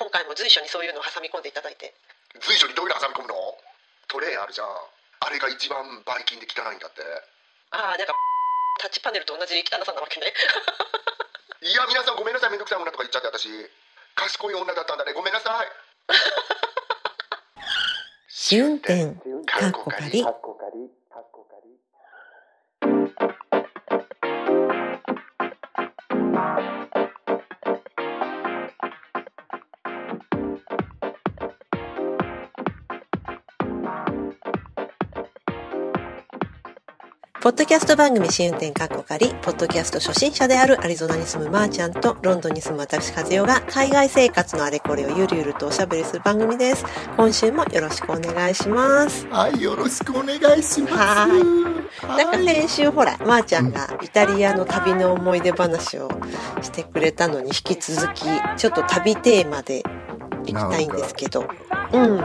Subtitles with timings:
[0.00, 1.92] 今回も随所にそういうのを挟み込んでいただいて。
[2.40, 3.36] 随所にどういうの挟み込むの？
[4.08, 4.66] トレイあるじゃん。
[5.20, 7.04] あれが一番バイキンで汚いんだって。
[7.76, 8.16] ああなんか
[8.80, 10.32] タッチパネルと同じ汚さなわけね。
[11.60, 13.52] いや皆さんごめんなさいめんどくさい女とか言っちゃって私。
[14.16, 15.12] 賢い女だったんだね。
[15.12, 15.68] ごめんなさい。
[18.28, 19.04] 試運転
[19.44, 20.24] かっこかり
[37.40, 46.84] ポッドキャスト番組試運転かっこかり、ポッドキャスト初心者であるアリゾナに住むまーちゃんとロンドンに住む私和代が海外生活のあれこれをゆるゆるとおしゃべりする番組です。
[47.16, 49.26] 今週もよろしくお願いします。
[49.28, 56.10] はいよろしくお願いしますははいなんか先週ほら、まーちゃんがイタリアの旅の思い出話を
[56.60, 58.24] してくれたのに引き続き、
[58.58, 59.82] ちょっと旅テーマで
[60.44, 61.48] 行きたいんですけど。
[61.92, 62.20] うん。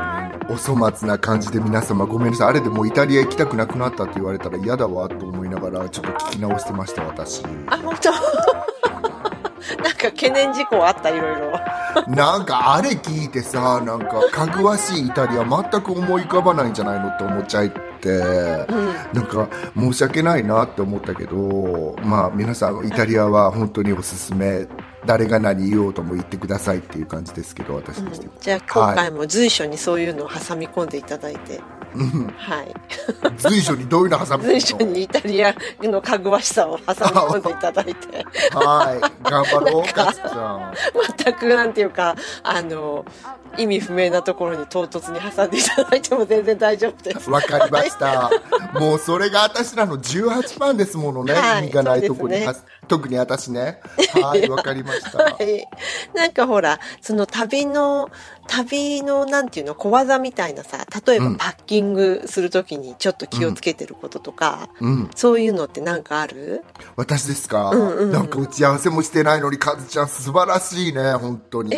[0.47, 2.49] お粗末な感じで皆様ごめんなさい。
[2.49, 7.43] あれでもうイタリア行きたくなくなったって言われたら嫌だわと思いながらちょっと聞き直してました私。
[7.67, 8.11] あ、本当？
[9.81, 11.59] なんか懸念事項あった、いろいろ。
[12.07, 17.69] なんかあれ聞いてさなんかかぐわしいイタリア全く思い浮かばないんじゃないのって思っちゃっ
[18.01, 18.67] て、
[19.13, 24.67] なんか申し訳ないなって思ったけどまあ皆さんイタリアは本当におすすめ
[25.05, 31.61] 誰が何言おうとも言ってくださいっていう感じですけど私としては、じゃあ今回も随所にそういうのを挟み込んでいただいて。
[32.37, 32.75] はい。
[33.37, 34.43] 随所にどういうの挟む？
[34.43, 38.25] の随所にイタリアのかぐわしさを挟み込んでいただいて。
[38.53, 40.73] はい頑張ろうかつちゃん
[41.23, 43.05] 全くなんていうか、あの、
[43.57, 47.29] 意味不明なところに唐突に挟んでいただいても全然大丈夫です。
[47.29, 48.29] わかりました。
[48.73, 51.33] もうそれが私らの18番ですものね。
[51.33, 53.79] はい意味がないとこに、そうですねは特に私ね。
[54.21, 55.17] はい、わかりました。
[55.17, 55.67] はい。
[56.13, 58.09] なんかほら、その旅の、
[58.47, 65.09] 旅のなんていうの、小技みたいなさ、例えばうんパッキングするときにちょっと気をつけてることとか、うん。
[65.15, 66.63] そういうのってなんかある？
[66.95, 71.75] 私ですか、んうんなんか打ち合わせもしてないのに、カズちゃん素晴らしいね、本当に。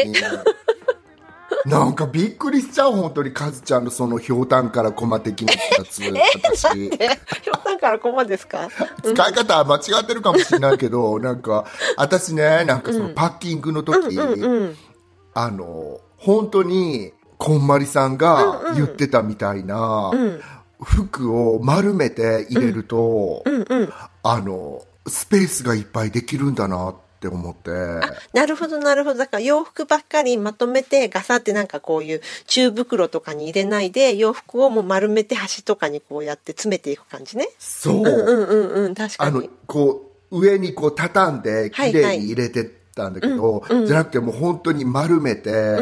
[1.68, 6.16] なんかびっくりしちゃう、本当に、カズちゃんのそのひょうたんからコマ的なやつ、ひょう
[7.64, 8.70] たんからこまですか？
[9.04, 11.66] 使い方は間違ってるかもしれないけど、なんか、
[11.98, 14.76] 私ね、なんかそのパッキングの時、うん。
[15.34, 20.12] あの、本当に、こんまりさんが言ってたみたいな、
[20.82, 23.44] 服を丸めて入れると、
[24.24, 27.72] あの、スペースがいっぱいできるんだなって思って、
[28.34, 29.20] なるほど、なるほど。
[29.20, 37.50] だから洋服ばっかりまとめてガサってなんかこういう中袋とかに入れないで、洋服をもう丸めて端とかにこうやって詰めていく感じね。
[37.58, 45.78] そう、うんうんうん、確かあのに。、こう、上にこう畳んで、綺麗に入れてったんだけど、じゃなくてもう本当に丸めて、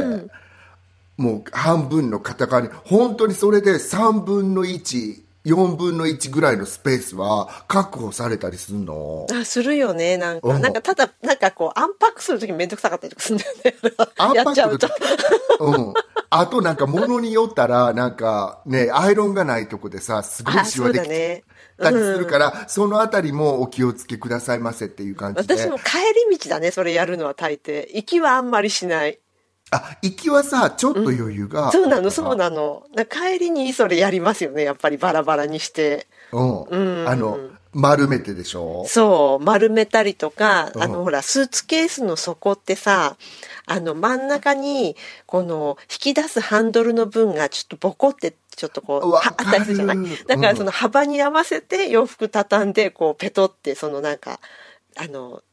[1.18, 9.28] もう半分の片側に、本当にそれで3分の1、4分の1ぐらいのスペースは確保されたりするの？
[9.32, 10.48] あ、するよね、なんか。
[10.48, 13.52] うんなんか、ただ、なんかこう、アンパックするときめんどくさかったりとかするんだよ
[13.84, 13.92] ね。
[14.18, 14.90] アンパやっちゃ
[15.60, 15.94] うん。
[16.30, 21.44] あとなんか物によったら、なんかね、アイロンがないとこでさ、すごいあ、そうシワできだね。
[21.78, 25.58] たりするから、そのあたりもお気をつけくださいませっていう感じで。
[25.58, 25.98] 私も帰
[26.30, 27.88] り道だね、それやるのは大抵。
[27.94, 29.20] 行きはあんまりしない。
[29.76, 31.72] あ、行きはさ、ちょっと余裕が。
[31.72, 32.84] そうなの、そうなの。
[33.10, 36.08] 帰りにそれやりますよね、やっぱりバラバラにして。
[36.32, 37.08] うん。
[37.08, 37.40] あの、
[37.74, 38.86] 丸めてでしょ？
[38.88, 43.18] そう、丸めたりとか、うんあの、ほら、スーツケースの底ってさ、
[43.66, 49.98] あの、真ん中に、この、引き出すハンドルの分がちょっとボコって、ちょっとこう、あったりするじゃない
[50.28, 54.40] だからうんその幅に合わせて洋服畳んで、こう、ペトって、そのなんか、
[54.96, 55.45] あの、ち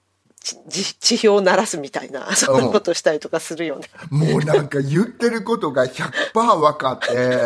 [0.43, 3.89] 地地表を鳴らすみたいな、そんなことしたりとかするよね。
[4.11, 7.45] もうなんか言ってることが100%分かって、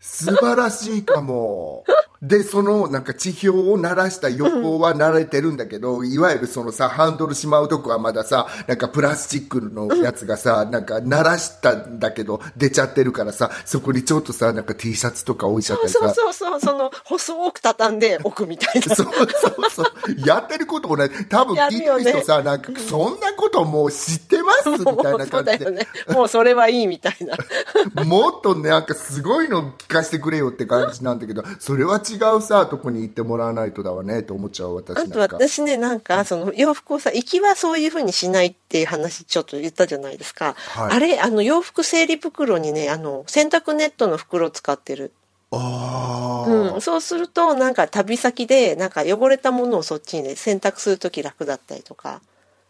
[0.00, 1.84] 素晴らしいかも。
[2.26, 15.98] で、そのなんか地表を鳴らした横は慣れてるんだけど、いわゆるそのさ、ハンドルしまうとこはまださ、なんかプラスチックのやつがさ、なんか鳴らしたんだけど、出ちゃってるからさ、そこにちょっとさ、なんか T シャツとか置いちゃったりさ。
[16.00, 18.82] そうそうそう、その、細く畳んで置くみたいな。
[18.96, 19.86] そうそうそう。
[20.26, 25.70] やってることもね、多分聞いてる人さ、なんか、そんなこともう知ってますみたいな感じで。
[25.70, 25.86] ね。
[26.08, 27.36] もうそれはいいみたいな。
[28.04, 35.36] もっとね、なんかすごいの聞かせてくれよって感じなんだけど、それは違うさ、とこに行ってもらわないとだわね、と思っちゃう私あとなんか。
[35.36, 40.54] 私ね、なんか、その洋服をさ、行きはそういうふうにしないっていう話ちょっと言ったじゃないですか。
[40.56, 45.12] はいあれ、あの洋服整理袋にね、あの、洗濯ネットの袋を使ってる。
[45.50, 46.80] ああ、うん。
[46.80, 52.20] そうすると、なんか旅先で、なんか汚れたものをそっちにね、洗濯するとき楽だったりとか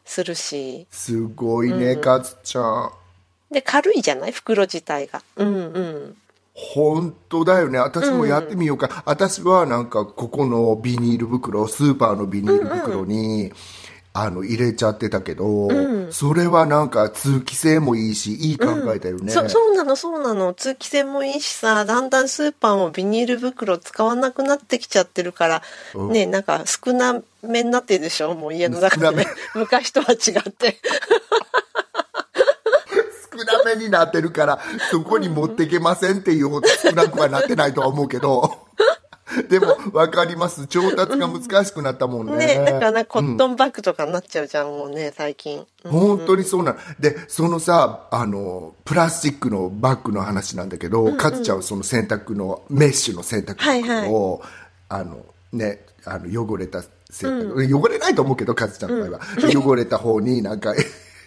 [0.05, 0.87] するし。
[0.91, 2.91] すごいね、カズちゃん。
[3.51, 4.33] で、軽いじゃない？
[4.33, 5.23] 袋自体が。
[5.37, 6.17] うんうん。
[6.55, 7.79] 本当だよね。
[7.79, 9.03] 私もやってみようか。
[9.07, 13.53] 私はなんか、ここのビニール袋、スーパーのビニール袋に、
[14.13, 15.69] あの、入れちゃってたけど、
[16.13, 19.33] それはなんか通気性もいいし、いい考えだよね。
[19.33, 20.55] そそうなのそうなの。
[20.55, 25.63] 通気性もいいしさだんだんスーパーもビニール袋使わなくなってきちゃってるから、
[25.97, 26.13] うん。
[26.13, 29.05] ねなんか少なめになってるでしょもう家の中で。
[29.05, 29.27] 少なめ。
[29.57, 30.79] 昔とは違って
[33.65, 34.59] めになってるから、
[34.91, 38.65] そこに持ってけませんっていうほど少なくはなってないとは思うけど。
[39.49, 40.67] でも、わかります。
[40.67, 42.59] 調達が難しくなったもんね。
[42.59, 46.79] ねだからコットンバッグとかになっちゃうじゃん、もうね最近、うん本当にそうなの。
[46.99, 54.43] で、そのさ、あの、プラスチックのバッグの話なんだけど、かつちゃんはその洗濯の、メッシュの洗濯バッグを、
[54.89, 59.21] あの、ね、あの、汚れた洗濯、汚れないと思うけど、かつちゃんの場合は。
[59.43, 60.75] 汚れた方になんか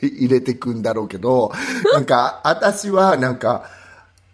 [0.06, 1.52] 入れてくんだろうけど、
[1.94, 3.70] なんか、私はなんか、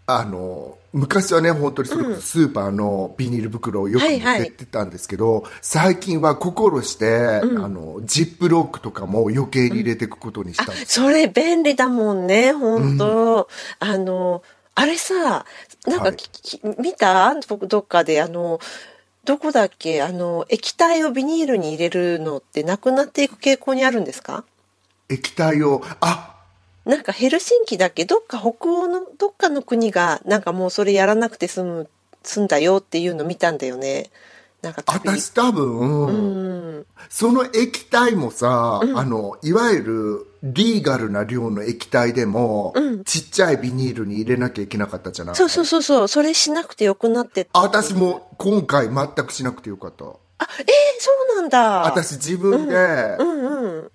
[0.05, 11.01] あの、昔はね、本当にそれこそスーパーのビニール袋をよく持ってってたんですけど、最近は心して、あの、ジップロックとかも余計に入れていくことにしたんです。
[11.01, 13.47] それ便利だもんね本当、
[13.79, 14.43] あの
[14.75, 15.45] あれさ
[15.87, 16.15] なんか、はい。
[16.79, 17.35] 見た？
[17.47, 18.59] 僕どっかであの
[19.23, 20.01] どこだっけ？
[20.03, 24.43] あの液体をビニールに入れるのってなくなっていく傾向にあるんですか？
[25.09, 26.35] 液体を、あ、
[26.85, 31.89] なんかヘルシンキだっけどっか北欧のどっかの国がなんかもうそれやらなくて済む
[32.23, 34.09] 済んだよっていうの見たんだよね。
[34.61, 36.11] なんか私多分、う
[36.79, 36.85] ん。
[37.09, 42.73] その液体もさ、あの、いわゆるリーガルな量の液体でも、
[43.03, 45.35] ちっちゃいビニールに入れなきゃいけなかったじゃない？
[45.35, 46.07] そうそうそうそう。
[46.07, 50.05] それしなくてよくなってあ私も今回全くしなくてよかった。
[50.05, 50.09] あ
[50.59, 50.65] えー、
[50.99, 51.81] そうなんだ。
[51.85, 52.75] 私自分で、
[53.19, 53.91] うんうん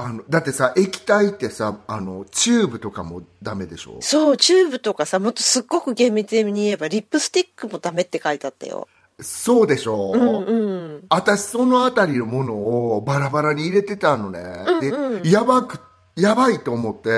[0.00, 3.98] あの、だってさ、液体ってさ、あの、チューブとかもダメでしょ？
[4.00, 8.86] そう、チューブとかさ、もっとすっごく厳密に言えば、リップスティックもダメって書いてあったよ。
[9.20, 11.04] そうでしょ、うんうん。
[11.10, 14.40] 私そのあたりのものをバラバラに入れてたのね。
[14.80, 15.80] で、やばく、
[16.14, 17.10] やばいと思って、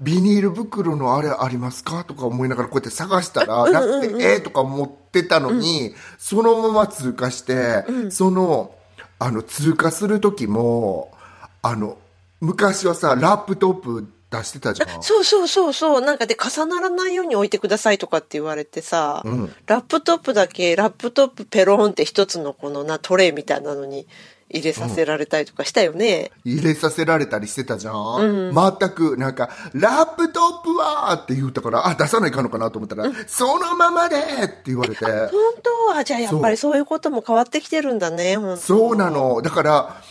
[0.00, 8.74] ビニール袋のあれありますかとか思いながらこうやって探したら、なくて、えーとか思ってたのに、そのまま通過して、その、
[9.18, 11.12] あの、通過する時も、
[11.62, 11.98] あの、
[12.40, 15.02] 昔はさ、ラップトップ出してたじゃん。
[15.02, 16.00] そうそうそうそう。
[16.00, 19.22] なんかで重ならないように置いてくださいとかって言われてさ、
[19.66, 24.06] ラップトップだけ、ラップトップペロンって一つのこのな、トレイみたいなのに
[24.48, 26.30] 入れさせられたりとかしたよね。
[26.44, 35.28] 入れさせられたりしてたじゃん、全くなんか「ラップトップは!」って言ったからあ出さないかんのかなと思ったら「そのままで!」って言われて本
[35.62, 35.94] 当？
[35.94, 40.02] は、じゃあやっぱりそういうことも変わってきてるんだね、そうなのだから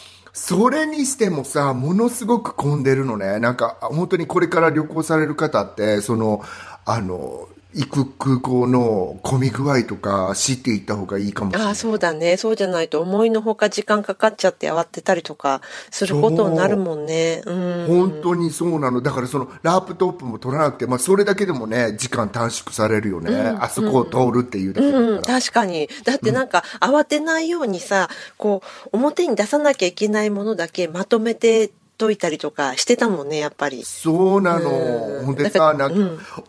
[0.42, 3.40] それにしてもさものすごく混んでるのね。
[3.40, 6.42] なんか本当にこれから旅行される方ってその
[6.86, 12.36] あの行く空港の混み具合とか知っていった方がいいかもしれないああ、そうだね。
[12.38, 15.62] そうじゃないと思いのほか時間かかっちゃって慌てたりとか
[15.92, 17.44] することになるもんね。
[17.46, 17.86] うん。
[17.88, 19.02] 本当にそうなの。
[19.02, 23.38] だからそのラップトップも取らなくて、まあそれだけでもね、時間短縮されるよね。
[23.60, 25.10] あそこを通るっていうだけだから。
[25.12, 25.90] うん、確かに。
[26.06, 31.70] だってなんか、慌てないようにさ、こう、表に出さなきゃいけないものだけまとめて
[32.00, 33.84] といたりとかしてたもんね、やっぱり。
[33.84, 34.70] そうなの。
[35.26, 36.44] ほんでさ、なんか、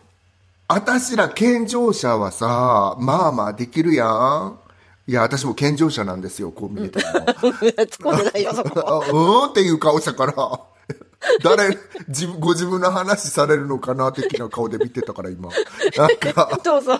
[0.73, 4.57] 私ら健常者はさ、まあまあできるやん。
[5.07, 7.03] いや、私も健常者なんですよ、こう見えても。
[7.03, 8.79] 突っ込ん でないよ、そこ。
[8.85, 9.51] あうん？
[9.51, 10.33] っていう顔したから、
[11.43, 15.49] 誰、自分、ご自分の話されるのかな、的な顔で見てたから、今。
[15.97, 16.99] なんか、 どうぞ。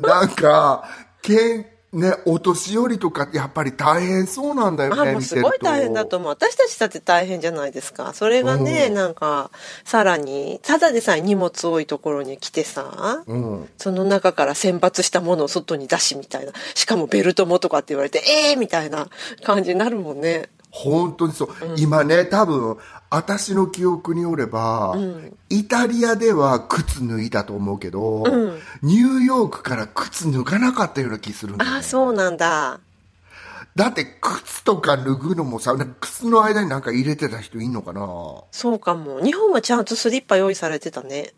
[0.00, 0.84] なんか、
[1.22, 5.22] けん、ね、お年寄りとかってやっぱり大変そうなんだよあ、ね、もう。
[5.22, 6.28] すごい大変だと思う。
[6.28, 8.12] 私たちだって大変じゃないですか。
[8.14, 9.50] それがね、なんか、
[9.84, 13.68] さらに、ただでさえ荷物多いところに来てさ、うん。
[13.78, 16.52] その中から選抜したものを外に出しみたいな。
[16.74, 19.08] しかもベルトもとかって言われて、ええー、みたいな
[19.44, 20.48] 感じになるもんね。
[20.74, 21.48] 本当にそう。
[21.76, 22.76] 今ね、多分、
[23.14, 24.96] 私の記憶によれば、
[25.48, 28.24] イタリアでは靴脱いだと思うけど、
[28.82, 32.80] ニューヨークから靴脱がなかったような気するんだよねああ、そうなんだ。
[33.76, 38.00] だって靴とか脱ぐのもさ、靴の間になんか入れてた人いんのかな？
[38.52, 39.20] そうかも。
[39.20, 41.34] 日本はちゃんとスリッパ用意されてたね。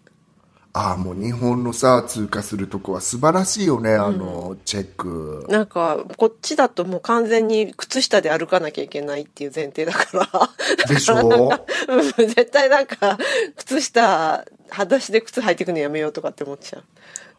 [0.78, 5.46] ああ、もう日本のさ、通過するとこは素晴らしいよね、あの、チェック。
[5.48, 10.86] なんか、こっちだともう完全に靴下で歩かなきゃいけないっていう前提だから。
[10.86, 11.48] でしょ？
[11.88, 13.16] う ん絶対なんか、
[13.56, 16.84] 靴下、裸足で靴履いてくのやめようとかって思っちゃう。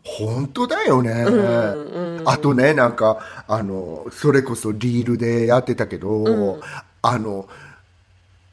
[0.04, 1.26] 本当だよね、
[2.26, 6.62] あとねなんかあのそれこそリールでやってたけど、
[7.02, 7.50] あの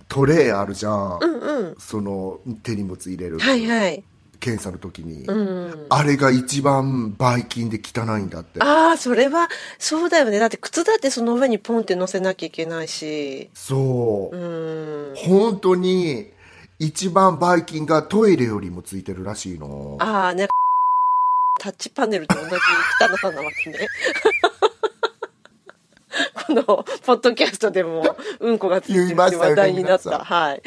[0.08, 1.76] トレーあるじゃん、うんうん。
[1.78, 4.02] その手荷物入れる、はいはい。
[4.44, 5.86] 検査の時に、うん。
[5.88, 9.48] あれが一番ばい菌で汚いんだってああ、それは、
[9.78, 10.38] そうだよね。
[10.38, 13.48] だって靴だってその上にポンって乗せなきゃいけないし。
[13.54, 15.14] そう、うん。
[15.16, 16.30] 本当に
[16.78, 20.48] 一番ばい菌がトイレよりもついてるらしいのああ、ね。
[21.58, 23.88] タッチパネルと同じ汚さなわけね。
[26.46, 30.18] この、ポッドキャストでも、うんこがついてるって話題になった。
[30.22, 30.62] はい。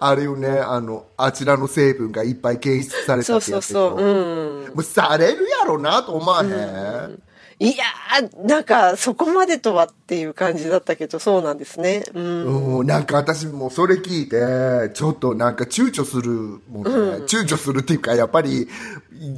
[0.00, 4.04] あれをねあのあちらの成分がいっぱい検出されそうたってやつでしょそうそう。
[4.04, 4.74] うん。
[4.74, 7.22] もうされるやろなと思わへん、
[7.60, 12.04] いやー、なんか、そこまでとはっていう感じだったけど、そうなんですね。
[12.14, 12.78] うん。
[12.78, 16.30] うん、なんか私もそれ聞いてちょっとなんか躊躇する
[16.70, 16.90] もんね、
[17.26, 18.68] 躊躇するっていうかやっぱり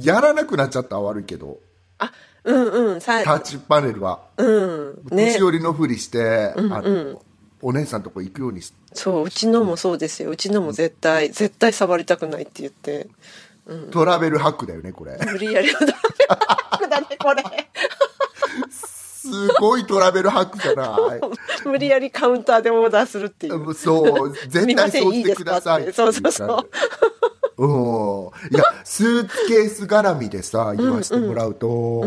[0.03, 1.57] やらなくなっちゃったら悪いけど
[1.97, 2.11] あ、
[2.43, 3.01] うんうん。
[3.01, 4.93] さタッチパネルは、うん。
[5.09, 5.39] ね年。
[5.39, 7.21] 寄りのふりして、あの
[7.61, 10.29] お姉さんとこ行くようにしそう、うちのもそうですよ。
[10.29, 13.07] うちのも絶対、絶対触りたくないって言って。
[13.91, 15.17] トラベルハックだよねこれ。
[15.31, 15.79] 無理やりの
[16.89, 17.43] だね、これ。
[18.69, 21.21] すごいトラベルハックじゃない。
[21.65, 23.73] 無理やりカウンターでオーダーするっていう。
[23.73, 25.93] そう絶対そうしてください。
[25.93, 26.69] そうそうそう。
[27.57, 32.03] うん、いやスーツケース絡みでさ言わせてもらうと、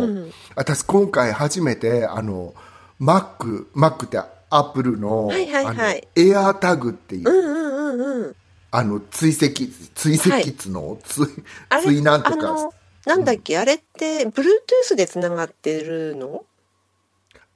[0.57, 2.55] 私今回初めてあの
[3.01, 4.19] Mac, Mac って
[4.57, 6.09] アップルの,、はいはいはい。
[6.15, 8.37] エアータグっていう、うんうんうんうん。
[8.71, 11.27] あの追跡追跡つの、追
[11.69, 12.71] あれ、追なんとか。
[13.05, 16.45] なんだっけ、あれって、Bluetooth で繋がってるの？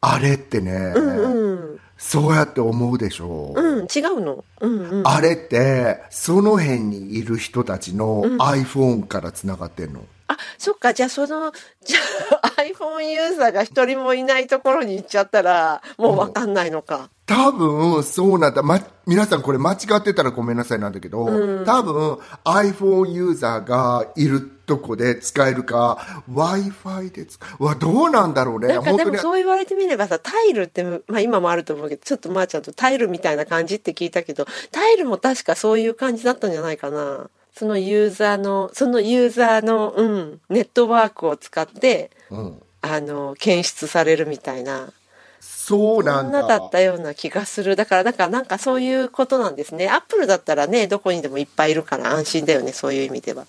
[0.01, 1.81] あれってね、うん。
[1.97, 3.55] そうやって思うでしょ。
[3.57, 4.45] う、うん、違うの？
[4.61, 5.07] うんうん。
[5.07, 11.53] あれってその辺にいる人たちの iPhone からつながってんの、あ、そっか、じゃあその、
[11.85, 11.99] じゃ
[12.43, 17.11] あ iPhone ユーザーが一人もいないところに行っちゃったら、もうわかんないのか。
[17.27, 21.25] 多分そうなんだ、ま、皆さんこれ間違ってたらごめんなさいなんだけど、
[21.65, 27.65] 多分 iPhone ユーザーがいるとこで使えるか w i f i で使う。
[27.65, 28.69] わどうなんだろうね。
[28.69, 29.19] なんかでもに。
[29.19, 37.29] そう言われてみればさ、タイルって、まあ今もあると思うけど、ちょっとまーちゃんとタイルみたいな感じって聞いたけど、タイルも確かそういう感じだったんじゃないかな。
[37.59, 44.93] そのユーザーの、そのユーザーの、うん、ネットワークを使って、うん、あの、検出されるみたいな。
[45.41, 47.75] そうなそんなんだだったような気がする。
[47.75, 49.89] だから、だからなんかそういうことなんですね。
[49.89, 53.45] アップルだったらね、どこにでもいっぱいいるから安心だよね、そういう意味では。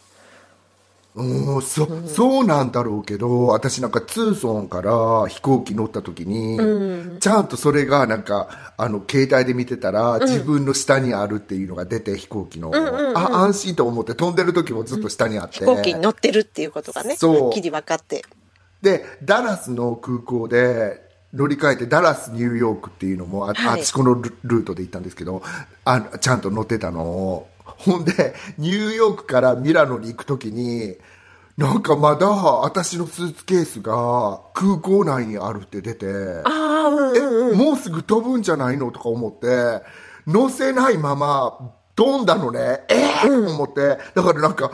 [1.15, 12.71] うんそそうなんだろうけど私なんかツーソンから飛行機乗った時に、ちゃんとそれがなんかあの携帯で見てたら、自分の下にあるっていうのが出て飛行機の、
[13.15, 17.43] あ安心と思って飛んでる時もずっと下にあって、飛行機に乗ってるっていうことがね、そう。
[17.45, 18.23] はっきり分かって。
[18.81, 21.01] でダラスの空港で
[21.33, 23.81] 乗り換えてダラスニューヨークっていうのもあ,、はい。
[23.81, 25.41] あそこのルルートで行ったんですけど
[25.85, 30.95] あちゃんと乗ってたのを ほんでニューヨークからミラノに行く時に
[31.57, 37.53] なんかまだ私のスーツケースが空港内にあるって出てうんうん。
[37.53, 39.81] えもうすぐ飛ぶんじゃないのとか思って
[40.25, 41.57] 乗せないまま
[41.95, 42.95] 飛んだのねえ
[43.25, 44.71] えー思ってだからなんか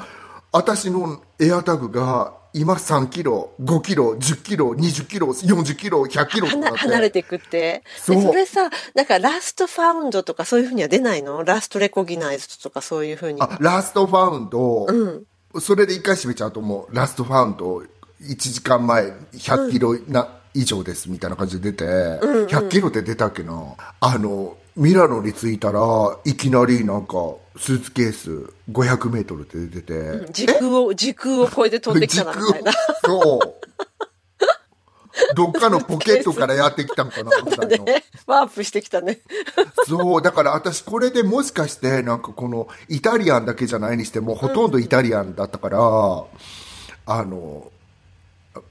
[0.52, 6.78] 私のエアタグが今3キロ5キロ10キロ20キロ40キロ100キロ離って。
[6.80, 7.84] 離れていくって。
[7.98, 11.44] そそれさ、なんかラストファウンドとかそういうふうには出ないの？
[11.44, 13.42] ラストレコギナイズとかそういうふうに。
[13.42, 14.88] あラストファウンド、
[15.60, 17.84] それで一回閉めちゃうともうラストファウンド
[18.22, 23.76] 1時間前100キロな、以上ですみたいな感じで出て、100キロって出たっけな。
[24.00, 25.82] あのミラノに着いたら
[26.24, 27.16] いきなりなんか
[27.58, 32.72] スーツケース500メートルって出てて、時空を、時空を超えて飛んできたなみたいな。
[33.04, 33.66] そう。
[35.34, 37.86] どっかのポケットからやってきたんかな みたいな。
[37.86, 39.22] ね、ワープしてきたね。
[39.88, 47.72] そう、だから私これでもしかしてなんかこのイタリアンだけじゃないにしてもほとんどイタリアンだったから、あの、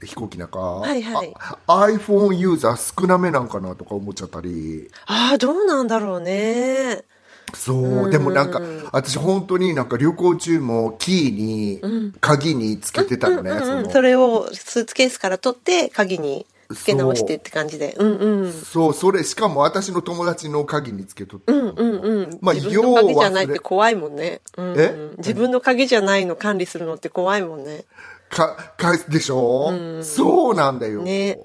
[0.03, 1.33] 飛行機なんか、いはい。
[1.37, 7.03] あ iPhone ユーザー少なめなんかなとか思っちゃったり、ああ、どうなんだろうね。
[7.53, 8.61] そう、でもなんか
[8.91, 17.95] 私本当になんか旅行中もキーに、鍵につけてたのね、うんうん、それをスーツケースから取って鍵に付け直してって感じで。
[17.99, 18.03] う。
[18.03, 18.51] んうん。
[18.51, 22.39] そう、それしかも私の友達の鍵につけとって、うんうんうん。
[22.41, 24.41] まあ自分の鍵じゃない要はって怖いもんね。
[24.57, 24.79] うんうん。
[24.79, 24.95] え？
[25.17, 27.85] 自分の鍵じゃないの管理するのって怖いもんね。
[28.29, 29.71] か、か、でしょ、
[30.01, 31.03] そうなんだよ。
[31.03, 31.39] ね。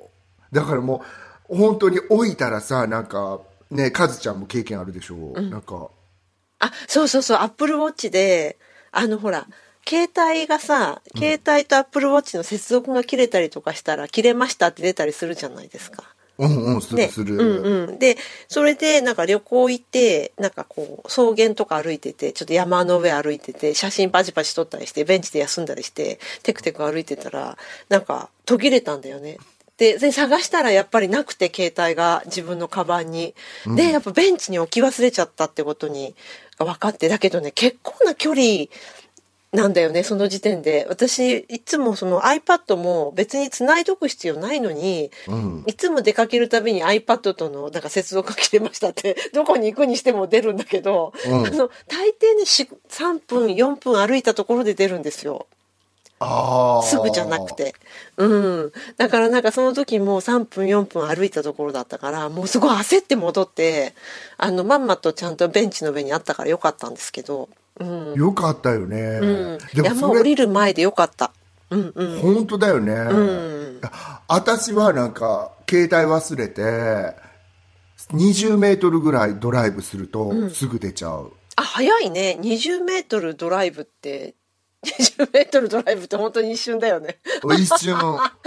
[0.51, 1.03] だからも
[1.51, 3.41] う、本当に置いたらさ、なんか、
[3.71, 5.91] ね、カズちゃんも経験あるでしょ、なんか、
[6.61, 8.59] あ、そうそうそう、アップルウォッチで、
[8.93, 9.47] あのほら、
[9.89, 16.05] 携帯がさ、携帯とアップルウォッチの接続が切れたりとかしたら、切れましたって出たりするじゃないですか。
[16.39, 17.37] うんうん、するする。
[17.37, 17.99] うんうん。
[17.99, 18.17] で、
[18.49, 27.59] それでなんか旅行行って、なんかこう、草原とか歩いてて、ちょっと山の上歩いてて、写真パチパチ撮ったりして、ベンチで休んだりして、テクテク歩いてたら、
[27.89, 29.39] なんか途切れたんだよね。
[29.81, 33.35] で、で探したらやっぱりなくて、携帯が自分のカバンに。
[33.67, 36.15] で、やっぱベンチに置き忘れちゃったってことに
[36.59, 38.67] 分かって、だけどね、結構な距離、
[39.53, 40.87] なんだよね、その時点で。
[40.91, 45.65] 私、いつもその iPad も別に繋いどく必要ないのに、うん。
[45.67, 55.47] いつも出かけるたびに iPad とのなんか接続が切れましたって、 どこに行くにしても出るんだけど、うんあの、大抵ね、し3分、4分歩いたところで出るんですよ。
[56.85, 57.55] すぐじゃなく。
[57.57, 57.75] て。
[58.17, 58.27] う
[58.67, 58.73] ん。
[58.99, 63.95] だからなんかその時も3分、4分歩いたところだったから、もうすごい焦って戻って、
[64.37, 67.49] あの、まんまとちゃんとベンチの上にあったからよかったんですけど、
[67.79, 68.15] うん。
[68.15, 69.01] よかったよね。
[69.01, 69.59] うん。
[69.75, 71.33] でも山降りる前でよかった。
[71.71, 72.19] うんうん。
[72.19, 72.93] 本当だよね。
[72.93, 73.81] うん。
[74.29, 77.15] 私はなんか、携帯忘れて、
[78.13, 81.33] 20メートルぐらいドライブすると、すぐ出ちゃう。
[81.57, 82.37] あ、早いね。
[82.41, 84.35] 20メートルドライブって、
[84.85, 87.19] 20メートルドライブって本当に一瞬だよね。
[87.59, 87.97] 一瞬、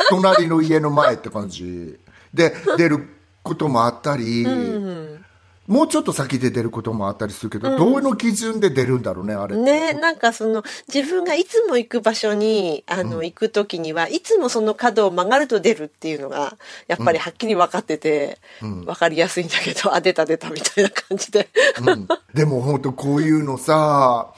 [0.10, 2.00] 隣の家の前って感じ。
[2.34, 3.08] で、出る
[3.44, 5.26] こともあったり、うん。
[5.68, 9.56] もうちょっと先で出ることもあったりするけど、どうの基準で出るんだろうね、あれ。
[9.56, 10.62] ね、なんかその
[10.94, 21.48] 自分がいつも行く場所にあの、行く時にはいつもその角を曲がると出るっていうのがやっぱりはっきり分かってて、分かりやすいんだけどあ出た出たみたいな感じで、
[21.80, 24.34] うんでも本当こういうのさ、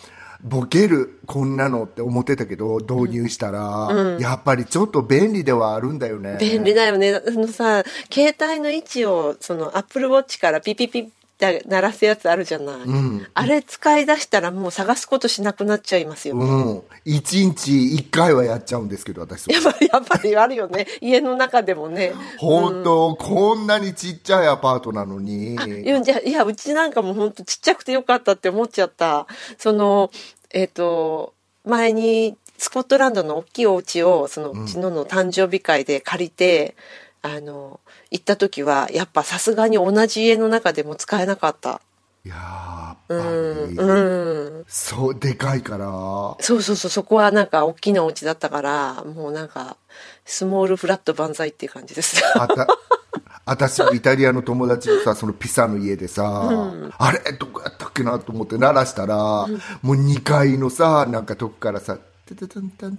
[0.45, 6.37] ボケる、こんなのって思ってたけど、導入したら、やっぱりちょっと便利ではあるんだよね。
[6.39, 7.83] 便利だよねあのさ
[8.13, 16.83] 携帯の位置をそのアップルウォッチからピピピって鳴らすやつあるじゃない、んあれ使い出したらもう探すことしなくなっちゃいますよ、うん。
[17.03, 19.47] 一日一回はやっちゃうんですけど、私。
[19.47, 25.55] やっぱりやっぱりあるよね家の中でもね本当、こんなにちっちゃいアパートなのに。
[25.55, 29.27] いや、じゃあいや、うちなんかも本当ちっちゃくてよかったって思っちゃった。
[29.57, 30.11] その、
[30.55, 31.33] えっ、と、
[31.65, 36.77] 前にスコットランドの大きいお家を、そのうちのの誕生日会で借りて、
[37.21, 41.81] あの、行った時は、やっぱさすがに同じ家の中でも使えなかった。
[42.23, 44.65] やっぱうん、り、うん。
[44.65, 45.85] そう、でかいから。
[46.39, 49.75] そうそうそう、そこはなんか大きなお家だったから、もうなんか、
[50.23, 52.23] スモールフラット万歳っていう感じです。
[53.45, 56.49] 私もイタリアの友達のさ、そのピサの家でさ、
[56.97, 61.97] あれどこやったっけなと思って鳴らしたら、もう2階のさ、なんかとこからさ、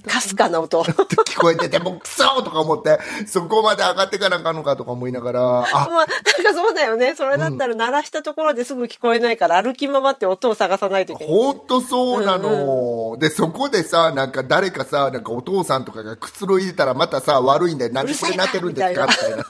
[0.07, 0.83] かすかな音。
[0.83, 7.17] って聞こえてて、もうクソとか思って、そこまで上がってかなあかんのかとか思いながら、あ、まあ、なんかそうだよね。
[7.17, 11.35] それだったら鳴らしたところですぐ聞こえないから、歩き回って音を探さないといけない。
[11.35, 13.17] ほんとそうなの。
[13.19, 17.93] で、そこでさ、なんか誰かさ、なんかお父さんとかがくつろいでたらまたさ、悪いんだよ。
[17.93, 19.07] なんでこれなってるんですか？
[19.09, 19.45] みたいな。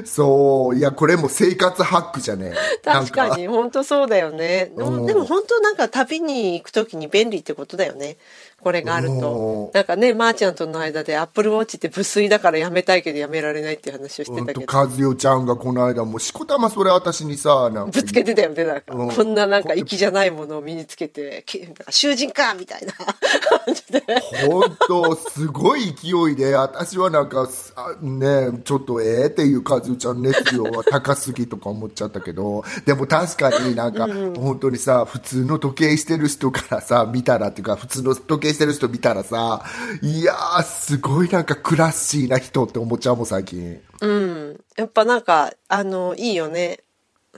[0.04, 0.76] そう。
[0.76, 2.52] いや、これも生活ハックじゃね
[2.82, 4.72] 確かに、本当そうだよね。
[4.76, 8.16] でうんも、でも本当なんか旅に行くときに便利ってことだよね。
[8.64, 9.70] これがあるうんと。
[9.74, 14.62] なんかね、まー、ちゃんとの間でアップルウォッチって無粋だからやめたいけどやめられないっていう話をしてたけど。
[14.66, 18.94] 和代ちゃんがこの間もうしこたまそれ私にさ、なんかぶつけてたよね、なんか。
[18.94, 24.02] うんこんななんか粋じゃないものを身につけて、きなんか囚人かみたいな感じで。
[24.48, 39.64] 本当すごい勢いで、私はなんか、あね、ちょっとええっていう和代ちゃん熱量は高すぎとか思っちゃったけど、でも確かになんか、本当にさ、普通の時計してる人からさ、見たらっていうか、普通の時計してる人見たらさ、
[40.02, 43.80] いやー、すごいなんかクラッシーな人って思っちゃうもん、最近。
[44.00, 44.60] うん。
[44.76, 46.80] やっぱなんか、あの、いいよね。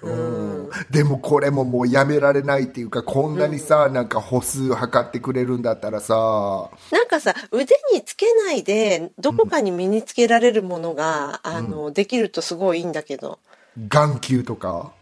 [0.02, 0.46] うん
[0.90, 13.38] でもこれももうやめられないっていうか、こんなにさ、なんか歩数測ってくれるんだったらさ、なんかさ、腕につけないで、どこかに身につけられるものが、あの、できるとすごいいいんだけど。
[13.88, 14.92] 眼球とか。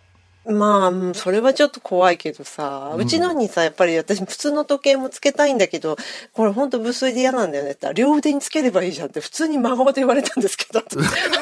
[0.47, 5.97] まあ、うんそれはちょっと怖いけどさ、うちのにさ、やっぱり私普通の時計もつけたいんだけど、
[6.33, 7.91] これほんと無粋で嫌なんだよねって。
[7.95, 10.83] 両腕につければいいじゃんって普通に孫で言われたんですけど、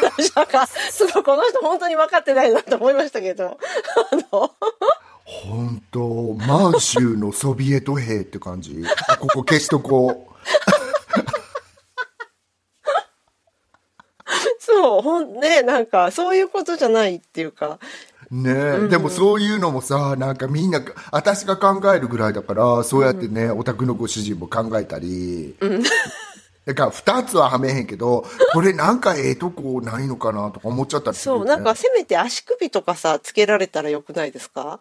[0.03, 3.59] 私なんか、すごいこの人本当に分かってないなと思いましたけど、
[4.13, 4.53] あの、
[5.25, 8.85] 本当満州のソビエト兵って感じ？
[9.09, 10.33] あここ消しとこう。
[14.59, 17.79] そう、ほん、ね、なんか、そういうことじゃないっていうか、
[18.33, 18.51] ね
[18.85, 25.55] え、でもそういうのもさ、なんかみんな、私が考えるぐらいだから、そうやってね、お宅のご主人も考えたり。
[26.65, 34.81] だから二つははめへんけど、これなんかええとこないのかなとか思っちゃったりする、そう、なんかせめて足首とかさ、つけられたらよくないですか？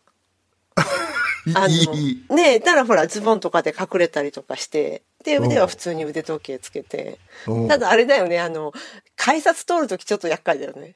[1.55, 2.23] あいのい。
[2.29, 7.67] ねえ、たらほら、ズボンとかで隠れたりとかして、で、腕は普通に腕時計つけてうん。
[7.67, 8.73] ただあれだよね、あの、
[9.15, 10.95] 改札通るときちょっと厄介だよね。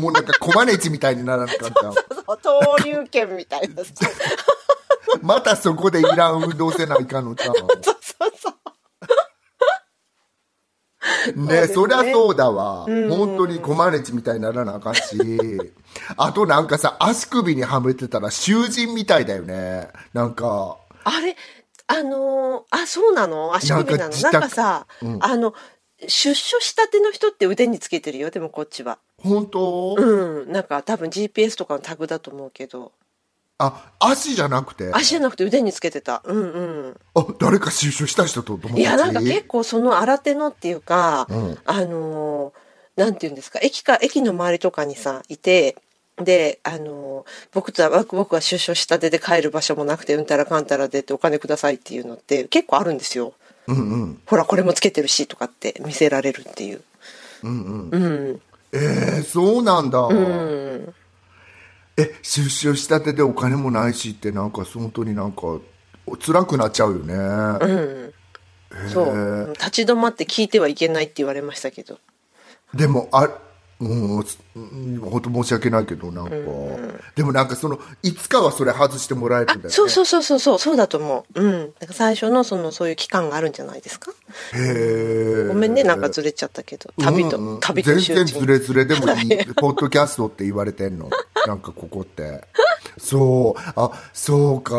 [0.00, 1.74] もうなんかコマネチみたいにならなかった。
[1.74, 3.92] そう登竜券みたいなさ。
[5.22, 8.54] またそこでいらん運動せないかんのちゃうそうそうそう。
[11.36, 12.86] ねそりゃそうだわ。
[12.88, 15.16] ん本当にコマネチみたいにならなあかんし。
[16.16, 19.88] あとなんかさ、足首にはめてたら囚人みたいだよね。
[20.12, 21.36] なんか、あれ、
[21.86, 23.54] あのーあ、そうなの？
[23.54, 24.16] 足首なの？
[24.16, 25.54] なんかさ、うんあの、
[26.00, 28.98] 出所したての人って腕につけてるよ、でもこっちは。
[29.22, 30.52] 本当、うん。
[30.52, 32.92] なんか多分 GPS とかのタグだと思うけど。
[33.58, 34.90] あ、足じゃなくて？
[34.92, 36.22] 足じゃなくて腕につけてた。
[36.24, 36.96] うんうん。
[37.14, 38.80] あ、誰か出所した人と友達？
[38.80, 42.64] いや、なんか結構その新手のっていうか、うんあのー
[42.96, 45.74] なんていうんですか、駅か、駅の周りとかにさ、いて、
[46.16, 53.34] で、あのー僕とは、僕は出所したてで帰る場所もなくて、うんたらかんたらでってお金くださいっていうのって結構あるんですよ。
[53.66, 54.22] うんうん。
[54.26, 56.82] ほら、これもつけてるし、とかって見せられるっていう。
[57.42, 58.02] うんうん。
[58.02, 58.40] うん。
[58.72, 60.00] えー、そうなんだ。
[60.00, 60.94] うん。
[61.96, 65.60] え、出所したてでお金もないしってなんか本当になんか
[66.24, 67.14] 辛くなっちゃうよね。
[67.14, 68.12] うん。
[68.88, 69.52] そう。
[69.52, 71.98] 立ち止まって聞いてはいけないって言われましたけど。
[72.74, 73.28] でもあ
[73.80, 74.24] もう
[75.10, 76.30] 本当申し訳ないけどなんか、
[77.16, 81.42] でもなんかそのいつかはそれ外してもらえるんだよねそうそうそうそうそう、だと思う。
[81.42, 81.72] うん。
[81.78, 84.12] だか最初のその、そういう期間があるんじゃないですか。
[84.54, 86.90] へえごめんね、なんかずれちゃったけど。
[86.98, 91.08] 旅と、うんうん旅と全然集中ズレズレでもいいポッドキャストって言われてんの
[91.46, 92.42] なんかここって
[92.98, 94.74] そうあそうか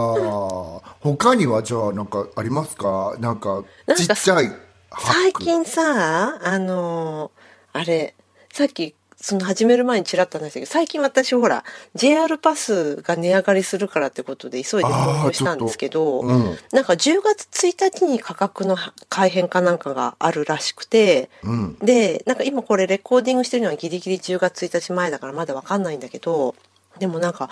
[0.99, 3.63] 他にはじゃあなんかありますかなんか
[3.95, 4.51] ちっちゃい
[4.97, 8.14] 最近さ、あのーあれ、
[8.55, 16.57] さっき、その始める前にちらっと話したけど、最近私ほら、JR パスが値上がりするからってことで急いで投稿したんですけど、うん。
[16.71, 18.77] なんか10月1日に価格の
[19.09, 21.77] 改変かなんかがあるらしくて、うん。
[21.79, 26.55] で、なんか今これレコーディングしてるのはギリギリ10月1日前だからまだわかんないんだけど、
[26.99, 27.49] でもなんか、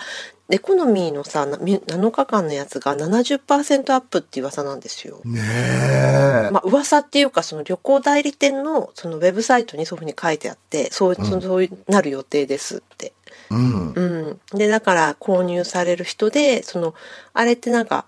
[0.50, 5.20] エコノミーのさ、な7日間のやつが70%アップっていう噂なんですよ。
[5.24, 13.14] ねえ、まあ噂っていうかその旅行代理店のそのウェブサイトにそういうふうに書いてあって、そう、そそうなる予定ですって。
[13.50, 14.58] うんうん。
[14.58, 16.94] で、だから購入される人で、その、
[17.32, 18.04] あれってなんか、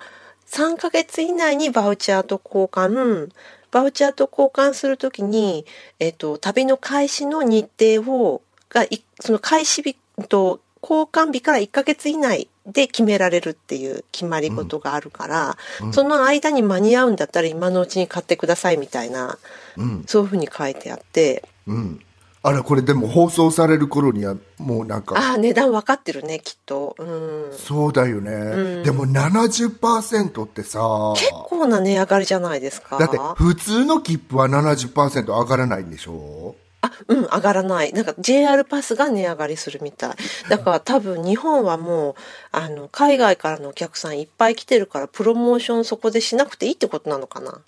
[0.47, 3.31] 3ヶ月以内にバウチャーと交換、
[3.71, 5.67] バウチャーと交換するときに、
[5.99, 9.97] えっ、と、旅の開始の日程を、が、いその開始日
[10.29, 15.57] と、交換日から1ヶ月以内で決められるっていう決まり事があるから、
[15.91, 19.39] その間に間に合うんだったら今のうちに買ってくださいみたいな、
[19.77, 20.05] うん。
[20.07, 22.01] そういうふうに書いてあって、うん。
[22.43, 26.95] あらこれでも放送される頃にはもうなんかああ、値段分かってるね、きっと。
[26.97, 27.53] うん。
[27.53, 30.79] そうだよね、でも70%ってさ
[31.17, 32.99] 結構な値上がりじゃないですか。
[32.99, 36.55] だって普通の切符は70%上がらないんでしょ？
[36.87, 37.93] あ、うん、上がらない。
[37.93, 40.15] なんか JR パスが値上がりするみたい。
[40.49, 42.15] だから多分日本はもう、
[42.53, 47.61] あの、海外からのお客さんいっぱい来てるから、プロモーションそこでしなくていいってことなのかな？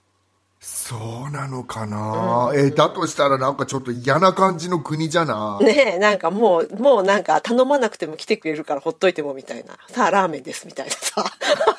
[0.61, 9.79] そうなのかな、えだとしたらなんかちょっと嫌な感じの国じゃな、ねえ、なんかもう、もうなんか頼まなくても来てくれるからほっといてもみたいな。
[9.89, 11.25] さあ、ラーメンですみたいなさ。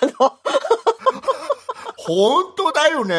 [0.02, 0.40] あの、
[1.98, 3.16] 本当だよね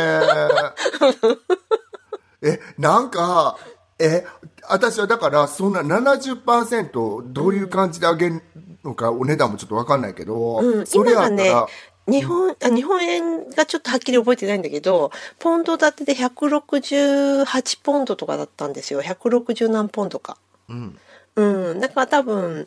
[2.43, 3.59] えなんか
[4.01, 4.25] え
[4.69, 8.43] 私はだからそんな70%どういう感じで上げる
[8.83, 11.67] のか、お値段もちょっと分かんないけど、うん、それねやったら、
[12.09, 19.03] 日本、あ日本円がちょっとはっきり覚えてないんだけど、ポンド建てで168ポンドとかだったんですよ。
[19.03, 20.39] 160何ポンドか。
[20.69, 20.99] うん
[21.37, 21.81] うん。
[21.81, 22.67] だから多分、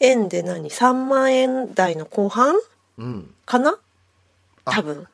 [0.00, 2.54] 円で何 ?3 万円台の後半
[2.98, 3.78] うん、かな？
[4.64, 5.06] 多分。